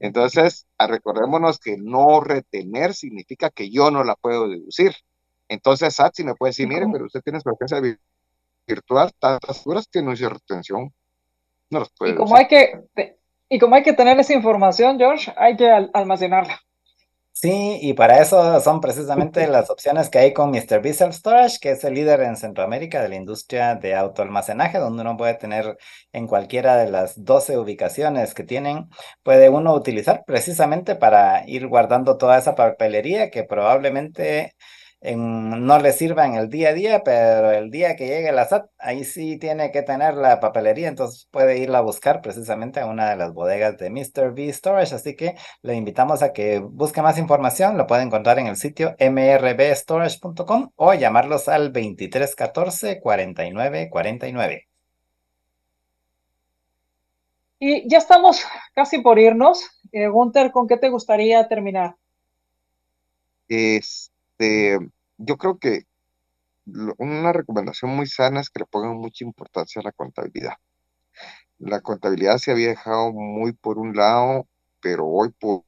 [0.00, 4.94] Entonces, recordémonos que no retener significa que yo no la puedo deducir.
[5.48, 8.07] Entonces, SAT me puede decir, mire, pero usted tiene su agencia virtual,
[9.18, 10.92] tantas horas que no hizo retención.
[11.70, 12.84] No los puede y como hay que
[13.48, 16.60] Y como hay que tener esa información, George, hay que almacenarla.
[17.40, 20.82] Sí, y para eso son precisamente las opciones que hay con Mr.
[20.92, 25.16] Self Storage, que es el líder en Centroamérica de la industria de autoalmacenaje, donde uno
[25.16, 25.78] puede tener
[26.12, 28.88] en cualquiera de las 12 ubicaciones que tienen,
[29.22, 34.56] puede uno utilizar precisamente para ir guardando toda esa papelería que probablemente
[35.00, 38.70] no le sirva en el día a día, pero el día que llegue la SAT,
[38.78, 43.10] ahí sí tiene que tener la papelería, entonces puede irla a buscar precisamente a una
[43.10, 44.34] de las bodegas de Mr.
[44.34, 48.48] B Storage, así que le invitamos a que busque más información, lo puede encontrar en
[48.48, 54.68] el sitio mrbstorage.com o llamarlos al 2314 49 49.
[57.60, 58.44] Y ya estamos
[58.74, 59.68] casi por irnos.
[59.90, 61.96] Eh, Gunther, ¿con qué te gustaría terminar?
[63.48, 64.78] Es este,
[65.18, 65.84] yo creo que
[66.98, 70.54] una recomendación muy sana es que le pongan mucha importancia a la contabilidad.
[71.58, 74.46] La contabilidad se había dejado muy por un lado,
[74.80, 75.64] pero hoy por,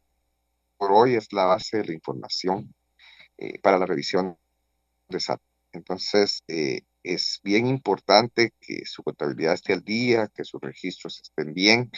[0.79, 2.75] hoy es la base de la información
[3.39, 4.39] eh, para la revisión
[5.09, 5.41] de SAT.
[5.73, 11.55] Entonces, eh, es bien importante que su contabilidad esté al día, que sus registros estén
[11.55, 11.91] bien,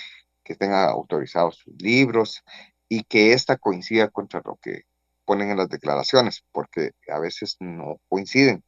[0.44, 2.42] que tenga autorizados sus libros
[2.88, 4.84] y que ésta coincida contra lo que
[5.32, 8.62] ponen en las declaraciones, porque a veces no coinciden.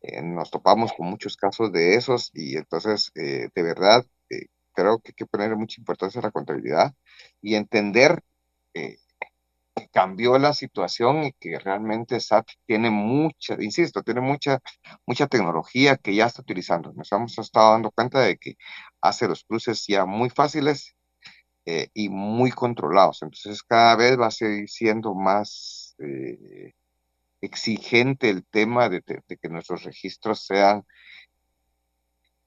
[0.00, 5.00] Eh, nos topamos con muchos casos de esos y entonces, eh, de verdad, eh, creo
[5.00, 6.94] que hay que poner mucha importancia a la contabilidad
[7.42, 8.22] y entender
[8.72, 8.96] que
[9.92, 14.60] cambió la situación y que realmente SAT tiene mucha, insisto, tiene mucha,
[15.06, 16.92] mucha tecnología que ya está utilizando.
[16.94, 18.56] Nos hemos estado dando cuenta de que
[19.02, 20.96] hace los cruces ya muy fáciles
[21.94, 23.22] y muy controlados.
[23.22, 26.74] Entonces cada vez va a seguir siendo más eh,
[27.40, 30.84] exigente el tema de, que nuestros registros sean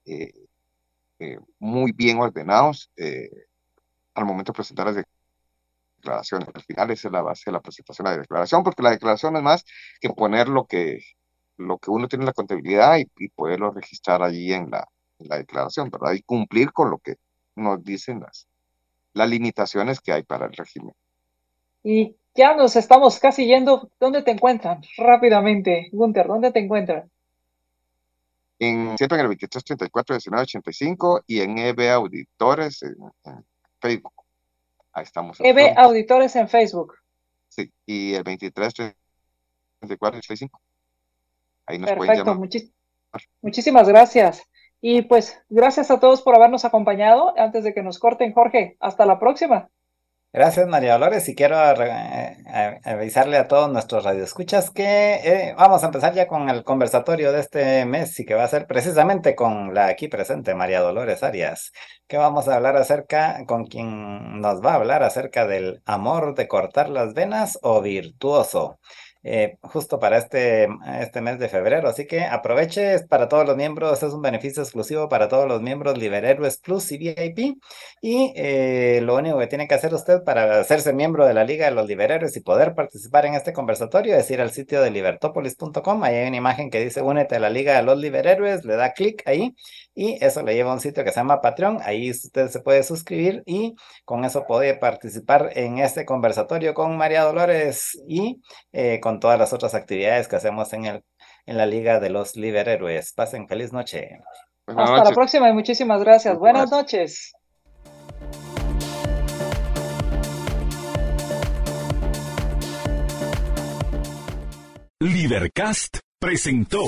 [0.05, 0.33] eh,
[1.19, 2.91] eh, muy bien ordenados
[4.13, 5.05] al momento de presentar las
[5.97, 6.49] declaraciones.
[6.53, 9.35] Al final esa es la base de la presentación de la declaración, porque la declaración
[9.37, 9.65] es más
[9.99, 11.01] que poner lo que,
[11.57, 14.87] lo que uno tiene en la contabilidad y, poderlo registrar allí en la,
[15.19, 16.13] en la, declaración, ¿verdad?
[16.13, 17.15] Y cumplir con lo que
[17.55, 18.47] nos dicen las,
[19.13, 20.95] las limitaciones que hay para el régimen.
[21.83, 23.89] ¿Y ya nos estamos casi yendo.
[23.99, 24.81] ¿Dónde te encuentran?
[24.97, 27.09] Rápidamente, Gunther, ¿dónde te encuentran?
[28.59, 32.95] En, siempre en el 2334 1985 y en EB Auditores en,
[33.79, 34.13] Facebook.
[34.93, 35.39] Ahí estamos.
[35.39, 36.95] EB Auditores en Facebook.
[37.49, 40.61] Sí, y el 2334 85.
[41.65, 42.49] Ahí nos Perfecto, pueden llamar.
[43.41, 44.43] muchísimas gracias.
[44.79, 47.33] Y pues gracias a todos por habernos acompañado.
[47.37, 49.69] Antes de que nos corten, Jorge, hasta la próxima.
[50.33, 51.27] Gracias, María Dolores.
[51.27, 51.57] Y quiero
[52.85, 57.41] avisarle a todos nuestros radioescuchas que eh, vamos a empezar ya con el conversatorio de
[57.41, 61.73] este mes y que va a ser precisamente con la aquí presente María Dolores Arias,
[62.07, 66.47] que vamos a hablar acerca, con quien nos va a hablar acerca del amor de
[66.47, 68.79] cortar las venas o virtuoso.
[69.23, 70.67] Eh, justo para este,
[70.99, 71.87] este mes de febrero.
[71.89, 75.97] Así que aproveche, para todos los miembros, es un beneficio exclusivo para todos los miembros
[75.97, 77.57] Liberhéroes Plus y VIP.
[78.01, 81.65] Y eh, lo único que tiene que hacer usted para hacerse miembro de la Liga
[81.65, 86.03] de los Liberhéroes y poder participar en este conversatorio es ir al sitio de libertopolis.com.
[86.03, 88.93] Ahí hay una imagen que dice únete a la Liga de los Liberhéroes, le da
[88.93, 89.55] clic ahí
[90.01, 91.77] y eso le lleva a un sitio que se llama Patreon.
[91.83, 97.21] Ahí usted se puede suscribir y con eso puede participar en este conversatorio con María
[97.21, 98.41] Dolores y
[98.71, 101.03] eh, con todas las otras actividades que hacemos en, el,
[101.45, 103.13] en la Liga de los Liberhéroes.
[103.13, 104.17] Pasen feliz noche.
[104.65, 106.35] Hasta la próxima y muchísimas gracias.
[106.39, 107.33] Buenas noches.
[114.99, 116.87] Libercast presentó